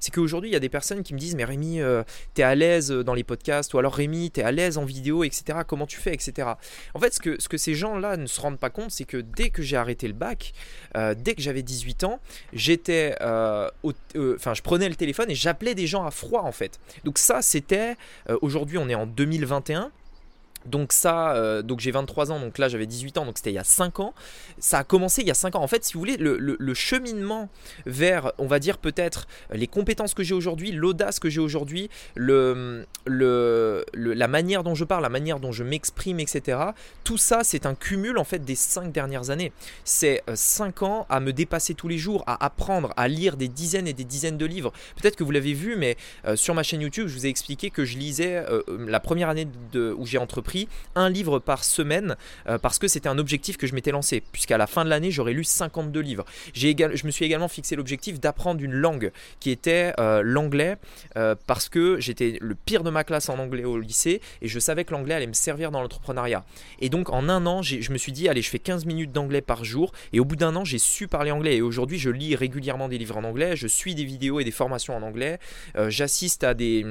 c'est 0.00 0.14
qu'aujourd'hui, 0.14 0.50
il 0.50 0.52
y 0.52 0.56
a 0.56 0.60
des 0.60 0.68
personnes 0.68 1.02
qui 1.02 1.14
me 1.14 1.18
disent 1.18 1.34
Mais 1.34 1.44
Rémi, 1.44 1.80
euh, 1.80 2.02
t'es 2.34 2.42
à 2.42 2.54
l'aise 2.54 2.90
dans 2.90 3.14
les 3.14 3.24
podcasts, 3.24 3.72
ou 3.74 3.78
alors 3.78 3.94
Rémi, 3.94 4.30
t'es 4.30 4.42
à 4.42 4.52
l'aise 4.52 4.78
en 4.78 4.84
vidéo, 4.84 5.24
etc. 5.24 5.60
Comment 5.66 5.86
tu 5.86 5.98
fais, 5.98 6.14
etc. 6.14 6.48
En 6.94 6.98
fait, 6.98 7.14
ce 7.14 7.20
que, 7.20 7.40
ce 7.40 7.48
que 7.48 7.56
ces 7.56 7.74
gens-là 7.74 8.16
ne 8.16 8.26
se 8.26 8.40
rendent 8.40 8.58
pas 8.58 8.70
compte, 8.70 8.90
c'est 8.90 9.04
que 9.04 9.18
dès 9.18 9.50
que 9.50 9.62
j'ai 9.62 9.76
arrêté 9.76 10.06
le 10.08 10.14
bac, 10.14 10.52
euh, 10.96 11.14
dès 11.16 11.34
que 11.34 11.42
j'avais 11.42 11.62
18 11.62 12.04
ans, 12.04 12.20
j'étais. 12.52 13.16
Euh, 13.20 13.68
enfin, 14.16 14.54
je 14.54 14.62
prenais 14.62 14.88
le 14.88 14.96
téléphone 14.96 15.30
et 15.30 15.34
j'appelais 15.34 15.74
des 15.74 15.86
gens 15.86 16.04
à 16.04 16.10
froid, 16.10 16.42
en 16.42 16.52
fait. 16.52 16.78
Donc, 17.04 17.18
ça, 17.18 17.42
c'était. 17.42 17.96
Aujourd'hui, 18.40 18.78
on 18.78 18.88
est 18.88 18.94
en 18.94 19.06
2021. 19.06 19.90
Donc 20.66 20.92
ça, 20.92 21.32
euh, 21.34 21.62
donc 21.62 21.80
j'ai 21.80 21.90
23 21.90 22.32
ans, 22.32 22.40
donc 22.40 22.58
là 22.58 22.68
j'avais 22.68 22.86
18 22.86 23.18
ans, 23.18 23.26
donc 23.26 23.36
c'était 23.38 23.50
il 23.50 23.54
y 23.54 23.58
a 23.58 23.64
5 23.64 24.00
ans. 24.00 24.14
Ça 24.58 24.78
a 24.78 24.84
commencé 24.84 25.22
il 25.22 25.28
y 25.28 25.30
a 25.30 25.34
5 25.34 25.54
ans. 25.54 25.62
En 25.62 25.68
fait, 25.68 25.84
si 25.84 25.94
vous 25.94 26.00
voulez, 26.00 26.16
le, 26.16 26.74
cheminement 26.74 27.48
vers, 27.86 28.32
on 28.38 28.46
va 28.46 28.58
dire 28.58 28.78
peut-être, 28.78 29.28
les 29.52 29.66
compétences 29.66 30.14
que 30.14 30.22
j'ai 30.22 30.34
aujourd'hui, 30.34 30.72
l'audace 30.72 31.18
que 31.18 31.30
j'ai 31.30 31.40
aujourd'hui, 31.40 31.88
la 32.16 32.84
manière 34.28 34.62
dont 34.62 34.74
je 34.74 34.84
parle, 34.84 35.02
la 35.02 35.08
manière 35.08 35.40
dont 35.40 35.52
je 35.52 35.64
m'exprime, 35.64 36.20
etc. 36.20 36.58
Tout 37.04 37.16
ça, 37.16 37.40
c'est 37.44 37.66
un 37.66 37.74
cumul 37.74 38.18
en 38.18 38.24
fait 38.24 38.44
des 38.44 38.54
5 38.54 38.92
dernières 38.92 39.30
années. 39.30 39.52
C'est 39.84 40.22
5 40.32 40.82
euh, 40.82 40.86
ans 40.86 41.06
à 41.08 41.20
me 41.20 41.32
dépasser 41.32 41.74
tous 41.74 41.88
les 41.88 41.98
jours, 41.98 42.24
à 42.26 42.44
apprendre, 42.44 42.92
à 42.96 43.08
lire 43.08 43.36
des 43.36 43.48
dizaines 43.48 43.88
et 43.88 43.92
des 43.92 44.04
dizaines 44.04 44.36
de 44.36 44.46
livres. 44.46 44.72
Peut-être 45.00 45.16
que 45.16 45.24
vous 45.24 45.30
l'avez 45.30 45.54
vu, 45.54 45.76
mais 45.76 45.96
euh, 46.26 46.36
sur 46.36 46.54
ma 46.54 46.62
chaîne 46.62 46.80
YouTube, 46.80 47.06
je 47.08 47.14
vous 47.14 47.26
ai 47.26 47.28
expliqué 47.28 47.70
que 47.70 47.84
je 47.84 47.96
lisais 47.96 48.44
la 48.68 49.00
première 49.00 49.28
année 49.28 49.46
où 49.74 50.06
j'ai 50.06 50.18
entrepris 50.18 50.55
un 50.94 51.10
livre 51.10 51.38
par 51.38 51.64
semaine 51.64 52.16
euh, 52.48 52.58
parce 52.58 52.78
que 52.78 52.88
c'était 52.88 53.08
un 53.08 53.18
objectif 53.18 53.56
que 53.56 53.66
je 53.66 53.74
m'étais 53.74 53.90
lancé, 53.90 54.22
puisqu'à 54.32 54.58
la 54.58 54.66
fin 54.66 54.84
de 54.84 54.90
l'année, 54.90 55.10
j'aurais 55.10 55.32
lu 55.32 55.44
52 55.44 56.00
livres. 56.00 56.24
je 56.54 57.06
me 57.06 57.10
suis 57.10 57.24
également 57.24 57.48
fixé 57.48 57.76
l'objectif 57.76 58.20
d'apprendre 58.20 58.62
une 58.62 58.72
langue 58.72 59.12
qui 59.40 59.50
était 59.50 59.92
euh, 59.98 60.22
l'anglais 60.22 60.76
euh, 61.16 61.34
parce 61.46 61.68
que 61.68 61.98
j'étais 62.00 62.38
le 62.40 62.54
pire 62.54 62.82
de 62.82 62.90
ma 62.90 63.04
classe 63.04 63.28
en 63.28 63.38
anglais 63.38 63.64
au 63.64 63.78
lycée 63.78 64.20
et 64.42 64.48
je 64.48 64.58
savais 64.58 64.84
que 64.84 64.92
l'anglais 64.92 65.14
allait 65.14 65.26
me 65.26 65.32
servir 65.32 65.70
dans 65.70 65.82
l'entrepreneuriat. 65.82 66.44
Et 66.80 66.88
donc 66.88 67.10
en 67.10 67.28
un 67.28 67.46
an, 67.46 67.62
je 67.62 67.92
me 67.92 67.98
suis 67.98 68.12
dit, 68.12 68.28
allez, 68.28 68.42
je 68.42 68.50
fais 68.50 68.58
15 68.58 68.86
minutes 68.86 69.12
d'anglais 69.12 69.40
par 69.40 69.64
jour 69.64 69.92
et 70.12 70.20
au 70.20 70.24
bout 70.24 70.36
d'un 70.36 70.54
an, 70.56 70.64
j'ai 70.64 70.78
su 70.78 71.08
parler 71.08 71.30
anglais 71.30 71.56
et 71.56 71.62
aujourd'hui, 71.62 71.98
je 71.98 72.10
lis 72.10 72.34
régulièrement 72.34 72.88
des 72.88 72.98
livres 72.98 73.16
en 73.16 73.24
anglais, 73.24 73.56
je 73.56 73.66
suis 73.66 73.94
des 73.94 74.04
vidéos 74.04 74.40
et 74.40 74.44
des 74.44 74.50
formations 74.50 74.96
en 74.96 75.02
anglais, 75.02 75.38
j'assiste 75.88 76.44
à 76.44 76.54
des 76.54 76.84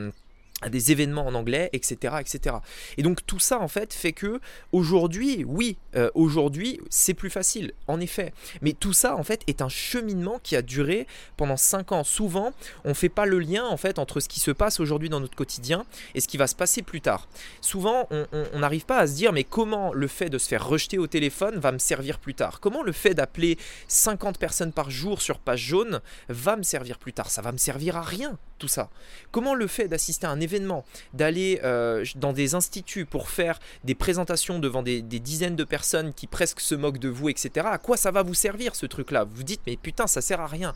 à 0.62 0.70
des 0.70 0.92
événements 0.92 1.28
en 1.28 1.36
anglais, 1.36 1.70
etc., 1.74 2.16
etc. 2.20 2.56
Et 2.98 3.04
donc 3.04 3.26
tout 3.26 3.40
ça 3.40 3.60
en 3.60 3.68
fait 3.68 3.94
fait 3.94 4.14
que 4.14 4.40
aujourd'hui, 4.72 5.44
oui, 5.46 5.78
euh, 5.96 6.10
aujourd'hui 6.16 6.80
c'est 6.90 7.14
plus 7.14 7.30
facile, 7.30 7.74
en 7.88 8.00
effet. 8.00 8.34
Mais 8.62 8.72
tout 8.74 8.94
ça 8.94 9.16
en 9.18 9.24
fait 9.24 9.42
est 9.48 9.62
un 9.62 9.70
cheminement 9.70 10.40
qui 10.42 10.56
a 10.56 10.62
duré 10.62 11.08
pendant 11.36 11.58
5 11.58 11.92
ans. 11.92 12.04
Souvent, 12.04 12.54
on 12.86 12.94
fait 12.94 13.10
pas 13.10 13.26
le 13.26 13.40
lien 13.40 13.66
en 13.66 13.78
fait 13.78 14.00
entre 14.00 14.20
ce 14.22 14.30
qui 14.30 14.40
se 14.40 14.52
passe 14.52 14.80
aujourd'hui 14.80 15.10
dans 15.10 15.20
notre 15.20 15.36
quotidien 15.36 15.86
et 16.14 16.22
ce 16.22 16.28
qui 16.28 16.38
va 16.38 16.48
se 16.48 16.56
passer 16.56 16.82
plus 16.82 17.02
tard. 17.02 17.28
Souvent, 17.60 18.08
on 18.12 18.60
n'arrive 18.60 18.86
pas 18.86 19.00
à 19.00 19.08
se 19.08 19.14
dire 19.14 19.34
mais 19.34 19.44
comment 19.44 19.94
le 19.94 20.08
fait 20.08 20.30
de 20.30 20.38
se 20.38 20.48
faire 20.48 20.66
rejeter 20.66 20.98
au 20.98 21.08
téléphone 21.08 21.60
va 21.60 21.74
me 21.74 21.80
servir 21.80 22.18
plus 22.18 22.34
tard? 22.34 22.60
Comment 22.62 22.82
le 22.82 22.94
fait 22.94 23.14
d'appeler 23.14 23.58
50 23.88 24.40
personnes 24.40 24.72
par 24.72 24.90
jour 24.90 25.22
sur 25.22 25.40
page 25.40 25.60
jaune 25.60 26.02
va 26.30 26.56
me 26.56 26.64
servir 26.64 26.98
plus 26.98 27.14
tard? 27.14 27.30
Ça 27.30 27.42
va 27.42 27.52
me 27.52 27.58
servir 27.58 27.98
à 27.98 28.02
rien 28.02 28.38
tout 28.58 28.68
ça. 28.68 28.90
Comment 29.32 29.54
le 29.54 29.68
fait 29.68 29.88
d'assister 29.88 30.28
à 30.28 30.30
un 30.30 30.40
événement, 30.40 30.86
d'aller 31.14 31.60
euh, 31.64 32.06
dans 32.16 32.34
des 32.34 32.56
instituts 32.56 33.06
pour 33.06 33.30
faire 33.30 33.60
des 33.84 33.96
présentations 33.96 34.60
devant 34.60 34.84
des, 34.84 35.02
dizaines 35.02 35.56
de 35.56 35.64
personnes 35.64 36.14
qui 36.14 36.28
presque 36.28 36.60
se 36.60 36.76
moquent 36.76 37.00
de 37.00 37.10
vous, 37.10 37.30
etc. 37.30 37.68
À 37.70 37.78
quoi 37.78 37.98
ça 37.98 38.12
va 38.12 38.24
vous 38.24 38.34
servir 38.34 38.76
ce 38.76 38.86
truc-là? 38.86 39.24
Vous 39.24 39.38
vous 39.38 39.44
dites 39.44 39.62
mais 39.68 39.78
putain 39.78 40.08
ça 40.08 40.22
sert 40.22 40.42
à 40.42 40.48
rien. 40.48 40.74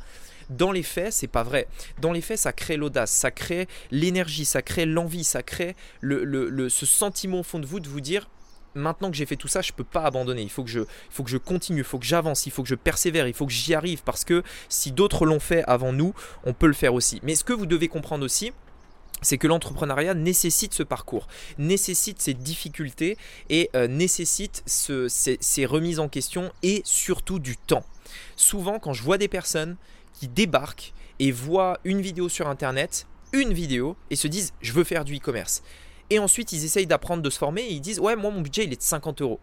Dans 0.50 0.72
les 0.72 0.84
faits, 0.84 1.14
c'est 1.14 1.28
pas 1.28 1.44
vrai. 1.44 1.68
Dans 2.02 2.12
les 2.12 2.22
faits, 2.22 2.40
ça 2.40 2.54
crée 2.54 2.76
l'audace, 2.76 3.12
ça 3.12 3.30
crée 3.30 3.68
l'énergie, 3.92 4.46
ça 4.46 4.64
crée 4.64 4.86
l'envie, 4.86 5.24
ça 5.24 5.44
crée 5.44 5.76
le, 6.02 6.70
ce 6.70 6.86
sentiment 6.86 7.42
au 7.42 7.44
fond 7.44 7.60
de 7.60 7.68
vous 7.68 7.80
de 7.80 7.88
vous 7.88 8.02
dire 8.02 8.30
maintenant 8.76 9.12
que 9.12 9.18
j'ai 9.18 9.26
fait 9.26 9.36
tout 9.36 9.48
ça, 9.48 9.62
je 9.62 9.72
ne 9.72 9.76
peux 9.76 9.84
pas 9.84 10.04
abandonner. 10.04 10.42
Il 10.42 10.50
faut 10.50 10.64
que 10.64 10.70
je, 10.70 11.38
continue, 11.38 11.80
il 11.80 11.84
faut 11.84 12.00
que 12.00 12.06
j'avance, 12.06 12.46
il 12.46 12.52
faut 12.52 12.64
que 12.64 12.70
je 12.70 12.76
persévère, 12.76 13.28
il 13.28 13.34
faut 13.34 13.46
que 13.46 13.52
j'y 13.52 13.74
arrive 13.74 14.04
parce 14.04 14.26
que 14.26 14.44
si 14.70 14.92
d'autres 14.92 15.26
l'ont 15.26 15.40
fait 15.40 15.64
avant 15.68 15.94
nous, 15.94 16.14
on 16.44 16.54
peut 16.54 16.68
le 16.68 16.74
faire 16.74 16.94
aussi. 16.94 17.20
Mais 17.24 17.36
ce 17.36 17.44
que 17.44 17.54
vous 17.54 17.66
devez 17.66 17.88
comprendre 17.88 18.26
aussi, 18.26 18.52
c'est 19.22 19.38
que 19.38 19.48
l'entrepreneuriat 19.48 20.14
nécessite 20.14 20.74
ce 20.74 20.84
parcours, 20.84 21.28
nécessite 21.58 22.22
ces 22.22 22.34
difficultés 22.34 23.18
et 23.50 23.70
euh, 23.76 23.88
nécessite 23.88 24.64
ces, 24.66 25.66
remises 25.66 26.00
en 26.00 26.08
question 26.08 26.52
et 26.64 26.82
surtout 26.86 27.40
du 27.40 27.58
temps. 27.58 27.84
Souvent, 28.36 28.80
quand 28.80 28.94
je 28.94 29.04
vois 29.04 29.18
des 29.18 29.28
personnes 29.28 29.76
qui 30.14 30.28
débarquent 30.28 30.94
et 31.20 31.32
voient 31.32 31.80
une 31.84 32.02
vidéo 32.02 32.30
sur 32.30 32.48
Internet, 32.48 33.08
une 33.34 33.54
vidéo, 33.54 33.96
et 34.10 34.16
se 34.16 34.28
disent 34.28 34.54
je 34.62 34.74
veux 34.74 34.84
faire 34.84 35.06
du 35.06 35.18
e-commerce. 35.18 35.64
Et 36.10 36.20
ensuite, 36.20 36.52
ils 36.52 36.66
essayent 36.66 36.88
d'apprendre 36.88 37.22
de 37.22 37.30
se 37.30 37.38
former 37.38 37.62
et 37.62 37.74
ils 37.74 37.82
disent 37.82 38.00
Ouais, 38.00 38.16
moi, 38.16 38.32
mon 38.32 38.42
budget, 38.42 38.66
il 38.66 38.74
est 38.74 38.78
de 38.78 38.82
50 38.82 39.22
euros. 39.22 39.40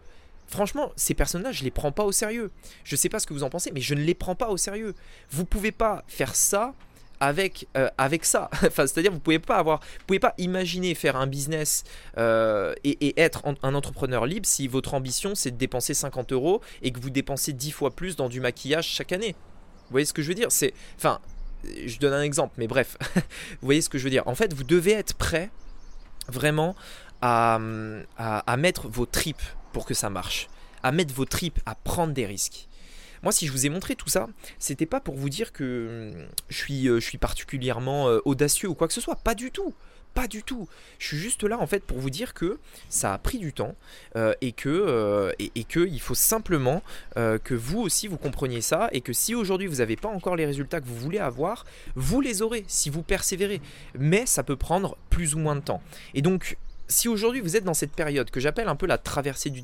Franchement, 0.49 0.93
ces 0.97 1.15
personnes-là, 1.15 1.53
je 1.53 1.61
ne 1.61 1.65
les 1.65 1.71
prends 1.71 1.93
pas 1.93 2.05
au 2.05 2.13
sérieux. 2.13 2.51
Je 2.85 2.95
sais 2.95 3.09
pas 3.09 3.19
ce 3.19 3.27
que 3.27 3.35
vous 3.35 3.43
en 3.43 3.51
pensez, 3.51 3.71
mais 3.73 3.81
je 3.81 3.95
ne 3.95 4.01
les 4.01 4.15
prends 4.15 4.37
pas 4.37 4.49
au 4.49 4.57
sérieux. 4.57 4.95
Vous 5.31 5.43
ne 5.43 5.47
pouvez 5.47 5.73
pas 5.73 6.05
faire 6.07 6.37
ça 6.37 6.75
avec, 7.21 7.67
euh, 7.77 7.89
avec 7.99 8.25
ça. 8.25 8.49
enfin, 8.65 8.87
c'est-à-dire, 8.87 9.13
vous 9.13 9.19
pouvez 9.19 9.41
pouvez 10.07 10.19
pas 10.21 10.35
imaginer 10.39 10.95
faire 10.95 11.17
un 11.17 11.27
business 11.27 11.85
euh, 12.19 12.75
et, 12.85 13.21
être 13.21 13.43
un 13.63 13.75
entrepreneur 13.75 14.27
libre 14.27 14.47
si 14.47 14.69
votre 14.69 14.95
ambition 14.95 15.35
c'est 15.35 15.51
de 15.51 15.57
dépenser 15.57 15.95
50 15.95 16.33
euros 16.33 16.61
et 16.83 16.93
que 16.93 17.01
vous 17.01 17.11
dépensez 17.11 17.53
10 17.53 17.71
fois 17.73 17.91
plus 17.91 18.17
dans 18.17 18.29
du 18.29 18.41
maquillage 18.41 18.87
chaque 18.87 19.13
année. 19.13 19.35
Vous 19.87 19.93
voyez 19.93 20.07
ce 20.07 20.13
que 20.13 20.23
je 20.23 20.29
veux 20.29 20.35
dire? 20.35 20.51
C'est, 20.51 20.75
enfin, 20.97 21.21
je 21.65 21.99
donne 21.99 22.13
un 22.13 22.23
exemple, 22.23 22.55
mais 22.59 22.67
bref, 22.67 22.97
vous 23.15 23.23
voyez 23.63 23.81
ce 23.81 23.89
que 23.89 23.99
je 23.99 24.05
veux 24.05 24.11
dire? 24.11 24.27
En 24.27 24.35
fait, 24.35 24.53
vous 24.53 24.65
devez 24.65 24.93
être 24.93 25.15
prêt 25.15 25.51
vraiment 26.29 26.75
à, 27.23 27.59
à, 28.19 28.57
mettre 28.57 28.89
vos 28.89 29.07
tripes 29.07 29.43
pour 29.73 29.87
que 29.87 29.95
ça 29.95 30.11
marche, 30.11 30.49
à 30.83 30.93
mettre 30.93 31.15
vos 31.15 31.25
tripes, 31.25 31.59
à 31.67 31.75
prendre 31.75 32.12
des 32.12 32.27
risques. 32.27 32.69
Moi, 33.23 33.33
si 33.33 33.47
je 33.47 33.53
vous 33.53 33.67
ai 33.67 33.69
montré 33.69 33.97
tout 33.97 34.09
ça, 34.09 34.29
c'était 34.59 34.87
pas 34.87 35.01
pour 35.01 35.17
vous 35.17 35.31
dire 35.31 35.53
que 35.53 36.12
hum, 36.15 36.29
je 36.49 36.57
suis, 36.57 36.89
euh, 36.89 37.01
je 37.01 37.07
suis 37.07 37.19
particulièrement 37.19 38.09
euh, 38.09 38.21
audacieux 38.25 38.69
ou 38.69 38.75
quoi 38.75 38.87
que 38.87 38.95
ce 38.95 39.01
soit, 39.01 39.17
pas 39.17 39.35
du 39.35 39.51
tout. 39.51 39.75
Pas 40.17 40.29
du 40.29 40.43
tout. 40.43 40.67
Je 40.99 41.09
suis 41.09 41.19
juste 41.19 41.43
là 41.43 41.59
en 41.59 41.67
fait 41.67 41.85
pour 41.85 41.99
vous 41.99 42.09
dire 42.09 42.33
que 42.33 42.59
ça 42.89 43.13
a 43.13 43.19
pris 43.19 43.37
du 43.37 43.53
temps 43.53 43.75
euh, 44.17 44.33
et 44.41 44.53
que 44.53 44.71
euh, 44.71 45.31
et, 45.39 45.65
que 45.65 45.87
il 45.87 46.01
faut 46.01 46.15
simplement 46.15 46.83
euh, 47.19 47.37
que 47.39 47.53
vous 47.53 47.81
aussi 47.81 48.09
vous 48.09 48.17
compreniez 48.17 48.63
ça 48.63 48.89
et 48.93 49.03
que 49.03 49.13
si 49.13 49.35
aujourd'hui 49.35 49.67
vous 49.67 49.77
n'avez 49.77 49.97
pas 49.97 50.09
encore 50.09 50.35
les 50.35 50.47
résultats 50.47 50.81
que 50.81 50.87
vous 50.87 50.97
voulez 50.97 51.19
avoir, 51.19 51.67
vous 51.97 52.23
les 52.23 52.41
aurez 52.41 52.65
si 52.67 52.89
vous 52.89 53.03
persévérez. 53.03 53.61
Mais 53.99 54.25
ça 54.25 54.43
peut 54.43 54.57
prendre 54.57 54.97
plus 55.11 55.35
ou 55.35 55.39
moins 55.39 55.55
de 55.55 55.61
temps. 55.61 55.83
Et 56.15 56.23
donc 56.23 56.57
si 56.89 57.09
aujourd'hui 57.09 57.43
vous 57.43 57.55
êtes 57.55 57.65
dans 57.65 57.75
cette 57.75 57.93
période 57.93 58.31
que 58.31 58.41
j'appelle 58.41 58.69
un 58.69 58.77
peu 58.77 58.87
la 58.87 58.97
traversée 58.97 59.51
du, 59.51 59.61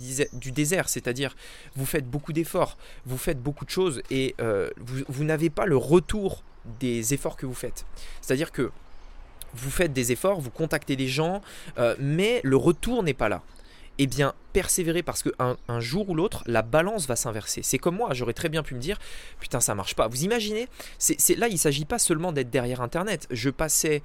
désert, 0.53 0.91
c'est-à-dire 0.91 1.35
vous 1.77 1.87
faites 1.87 2.07
beaucoup 2.07 2.35
d'efforts, 2.35 2.77
vous 3.07 3.17
faites 3.17 3.41
beaucoup 3.41 3.65
de 3.65 3.71
choses 3.71 4.03
et 4.11 4.35
vous, 4.39 5.03
vous 5.09 5.25
n'avez 5.25 5.49
pas 5.49 5.65
le 5.65 5.79
retour 5.79 6.45
des 6.79 7.15
efforts 7.15 7.37
que 7.37 7.47
vous 7.47 7.55
faites. 7.55 7.87
C'est-à-dire 8.21 8.53
que 8.53 8.71
vous 9.55 9.71
faites 9.71 9.93
des 9.93 10.13
efforts, 10.13 10.41
vous 10.41 10.51
contactez 10.51 10.97
des 10.97 11.09
gens, 11.09 11.43
euh, 11.79 11.95
mais 11.99 12.41
le 12.45 12.57
retour 12.57 13.03
n'est 13.03 13.15
pas 13.15 13.29
là. 13.29 13.43
Eh 13.99 14.07
bien, 14.07 14.33
persévérez 14.55 15.03
parce 15.03 15.23
qu'un 15.23 15.57
un 15.69 15.81
jour 15.81 16.09
ou 16.09 16.15
l'autre, 16.15 16.43
la 16.47 16.63
balance 16.63 17.07
va 17.07 17.15
s'inverser. 17.15 17.61
C'est 17.63 17.77
comme 17.77 17.97
moi, 17.97 18.15
j'aurais 18.15 18.33
très 18.33 18.49
bien 18.49 18.63
pu 18.63 18.75
me 18.75 18.81
dire, 18.81 18.99
putain, 19.39 19.61
ça 19.61 19.75
marche 19.75 19.95
pas. 19.95 20.09
Vous 20.09 20.25
imaginez 20.25 20.67
Là, 21.37 21.49
il 21.49 21.53
ne 21.53 21.59
s'agit 21.59 21.85
pas 21.85 21.99
seulement 21.99 22.33
d'être 22.33 22.49
derrière 22.49 22.81
Internet. 22.81 23.29
J'ai 23.31 23.53
passé 23.53 24.01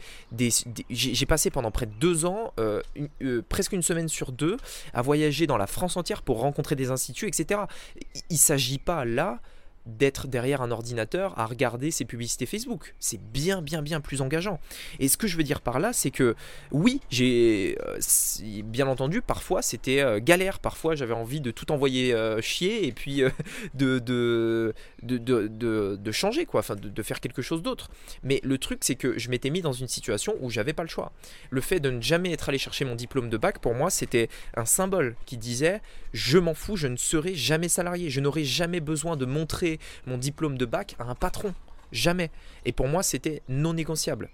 pendant 1.54 1.72
près 1.72 1.86
de 1.86 1.94
deux 1.94 2.26
ans, 2.26 2.54
euh, 2.60 2.82
euh, 3.22 3.42
presque 3.48 3.72
une 3.72 3.82
semaine 3.82 4.10
sur 4.10 4.34
deux, 4.34 4.58
à 4.94 5.02
voyager 5.02 5.48
dans 5.48 5.58
la 5.58 5.68
France 5.68 5.96
entière 5.96 6.22
pour 6.22 6.42
rencontrer 6.42 6.76
des 6.76 6.92
instituts, 6.92 7.28
etc. 7.28 7.62
Il 8.30 8.34
ne 8.34 8.38
s'agit 8.38 8.80
pas 8.80 9.06
là 9.06 9.40
d'être 9.88 10.28
derrière 10.28 10.62
un 10.62 10.72
ordinateur 10.72 11.38
à 11.40 11.46
regarder 11.46 11.92
ses 11.92 12.06
publicités 12.06 12.46
Facebook. 12.46 12.96
C'est 13.00 13.22
bien, 13.22 13.62
bien, 13.62 13.82
bien 13.82 14.02
plus 14.02 14.22
engageant. 14.22 14.60
Et 15.00 15.08
ce 15.08 15.18
que 15.18 15.28
je 15.28 15.38
veux 15.38 15.44
dire 15.44 15.62
par 15.62 15.80
là, 15.80 15.94
c'est 15.94 16.12
que 16.12 16.36
oui, 16.72 17.02
j'ai 17.10 17.78
euh, 17.88 18.00
bien 18.64 18.88
entendu, 18.88 19.22
parfois 19.22 19.62
c'était 19.62 20.02
euh, 20.02 20.20
galère, 20.22 20.60
parfois 20.60 20.96
j'avais 20.96 21.14
envie 21.14 21.42
de 21.42 21.52
tout 21.52 21.72
envoyer 21.72 22.14
euh, 22.14 22.42
chier 22.42 22.86
et 22.86 22.92
puis 22.92 23.24
de, 23.74 24.00
de, 24.00 24.74
de, 25.02 26.12
changer, 26.12 26.46
quoi, 26.46 26.60
enfin 26.60 26.76
de, 26.76 27.04
faire 27.04 27.20
quelque 27.20 27.42
chose 27.42 27.62
d'autre. 27.62 27.90
Mais 28.24 28.42
le 28.44 28.58
truc, 28.58 28.80
c'est 28.82 28.96
que 28.96 29.18
je 29.18 29.30
m'étais 29.30 29.50
mis 29.50 29.62
dans 29.62 29.74
une 29.74 29.88
situation 29.88 30.36
où 30.42 30.50
j'avais 30.50 30.74
pas 30.74 30.84
le 30.84 30.90
choix. 30.90 31.12
Le 31.50 31.62
fait 31.62 31.80
de 31.80 31.90
ne 31.90 32.02
jamais 32.02 32.32
être 32.32 32.50
allé 32.50 32.58
chercher 32.58 32.86
mon 32.86 32.96
diplôme 32.96 33.30
de 33.30 33.38
bac, 33.38 33.60
pour 33.60 33.74
moi, 33.74 33.90
c'était 33.90 34.30
un 34.56 34.66
symbole 34.66 35.16
qui 35.26 35.38
disait 35.38 35.82
je 36.14 36.38
m'en 36.38 36.54
fous, 36.54 36.76
je 36.76 36.88
ne 36.88 36.98
serai 36.98 37.36
jamais 37.36 37.70
salarié, 37.70 38.10
je 38.10 38.20
n'aurai 38.20 38.44
jamais 38.44 38.80
besoin 38.80 39.16
de 39.16 39.26
montrer 39.26 39.77
mon 40.06 40.18
diplôme 40.18 40.58
de 40.58 40.66
bac 40.66 40.96
à 41.00 41.04
un 41.04 41.16
patron. 41.16 41.54
Jamais. 41.92 42.32
Et 42.66 42.72
pour 42.72 42.88
moi, 42.88 43.04
c'était 43.04 43.42
non 43.48 43.74
négociable. 43.74 44.30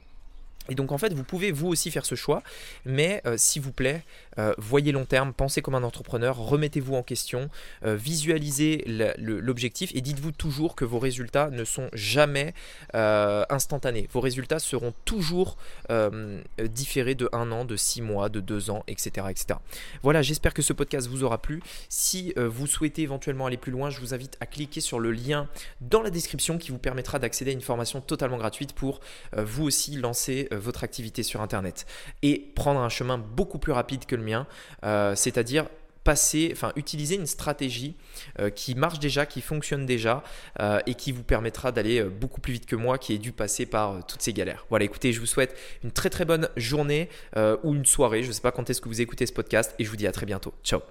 Et 0.69 0.75
donc 0.75 0.91
en 0.91 0.97
fait, 0.97 1.13
vous 1.13 1.23
pouvez 1.23 1.51
vous 1.51 1.67
aussi 1.67 1.91
faire 1.91 2.05
ce 2.05 2.15
choix, 2.15 2.41
mais 2.85 3.21
euh, 3.25 3.35
s'il 3.37 3.61
vous 3.61 3.71
plaît, 3.71 4.03
euh, 4.39 4.53
voyez 4.57 4.91
long 4.91 5.05
terme, 5.05 5.33
pensez 5.33 5.61
comme 5.61 5.75
un 5.75 5.83
entrepreneur, 5.83 6.37
remettez-vous 6.37 6.95
en 6.95 7.03
question, 7.03 7.49
euh, 7.85 7.95
visualisez 7.95 8.83
l'objectif 9.17 9.91
et 9.93 10.01
dites-vous 10.01 10.31
toujours 10.31 10.75
que 10.75 10.85
vos 10.85 10.99
résultats 10.99 11.49
ne 11.49 11.63
sont 11.63 11.89
jamais 11.93 12.53
instantanés. 12.93 14.07
Vos 14.11 14.21
résultats 14.21 14.59
seront 14.59 14.93
toujours 15.05 15.57
différés 16.59 17.15
de 17.15 17.29
un 17.33 17.51
an, 17.51 17.65
de 17.65 17.75
six 17.75 18.01
mois, 18.01 18.29
de 18.29 18.39
deux 18.39 18.69
ans, 18.69 18.83
etc. 18.87 19.27
etc. 19.29 19.59
Voilà, 20.01 20.21
j'espère 20.21 20.53
que 20.53 20.61
ce 20.61 20.73
podcast 20.73 21.07
vous 21.07 21.23
aura 21.23 21.41
plu. 21.41 21.61
Si 21.89 22.33
vous 22.37 22.67
souhaitez 22.67 23.01
éventuellement 23.01 23.45
aller 23.47 23.57
plus 23.57 23.71
loin, 23.71 23.89
je 23.89 23.99
vous 23.99 24.13
invite 24.13 24.37
à 24.39 24.45
cliquer 24.45 24.81
sur 24.81 24.99
le 24.99 25.11
lien 25.11 25.47
dans 25.81 26.01
la 26.01 26.09
description 26.09 26.57
qui 26.57 26.71
vous 26.71 26.77
permettra 26.77 27.19
d'accéder 27.19 27.51
à 27.51 27.53
une 27.53 27.61
formation 27.61 28.01
totalement 28.01 28.37
gratuite 28.37 28.73
pour 28.73 28.99
vous 29.35 29.63
aussi 29.63 29.95
lancer 29.95 30.47
votre 30.55 30.83
activité 30.83 31.23
sur 31.23 31.41
Internet 31.41 31.85
et 32.21 32.51
prendre 32.55 32.79
un 32.79 32.89
chemin 32.89 33.17
beaucoup 33.17 33.59
plus 33.59 33.71
rapide 33.71 34.05
que 34.05 34.15
le 34.15 34.23
mien, 34.23 34.47
euh, 34.83 35.15
c'est-à-dire 35.15 35.67
passer, 36.03 36.49
enfin 36.51 36.73
utiliser 36.75 37.15
une 37.15 37.27
stratégie 37.27 37.95
euh, 38.39 38.49
qui 38.49 38.75
marche 38.75 38.99
déjà, 38.99 39.25
qui 39.25 39.39
fonctionne 39.39 39.85
déjà 39.85 40.21
et 40.85 40.95
qui 40.95 41.13
vous 41.13 41.23
permettra 41.23 41.71
d'aller 41.71 42.03
beaucoup 42.03 42.41
plus 42.41 42.53
vite 42.53 42.65
que 42.65 42.75
moi 42.75 42.97
qui 42.97 43.13
ai 43.13 43.17
dû 43.17 43.31
passer 43.31 43.65
par 43.65 44.05
toutes 44.05 44.21
ces 44.21 44.33
galères. 44.33 44.65
Voilà, 44.69 44.85
écoutez, 44.85 45.13
je 45.13 45.19
vous 45.21 45.25
souhaite 45.25 45.55
une 45.83 45.91
très 45.91 46.09
très 46.09 46.25
bonne 46.25 46.49
journée 46.57 47.09
ou 47.37 47.73
une 47.73 47.85
soirée, 47.85 48.23
je 48.23 48.27
ne 48.27 48.33
sais 48.33 48.41
pas 48.41 48.51
quand 48.51 48.69
est-ce 48.69 48.81
que 48.81 48.89
vous 48.89 49.01
écoutez 49.01 49.25
ce 49.25 49.33
podcast 49.33 49.73
et 49.79 49.85
je 49.85 49.89
vous 49.89 49.97
dis 49.97 50.07
à 50.07 50.11
très 50.11 50.25
bientôt. 50.25 50.53
Ciao 50.63 50.81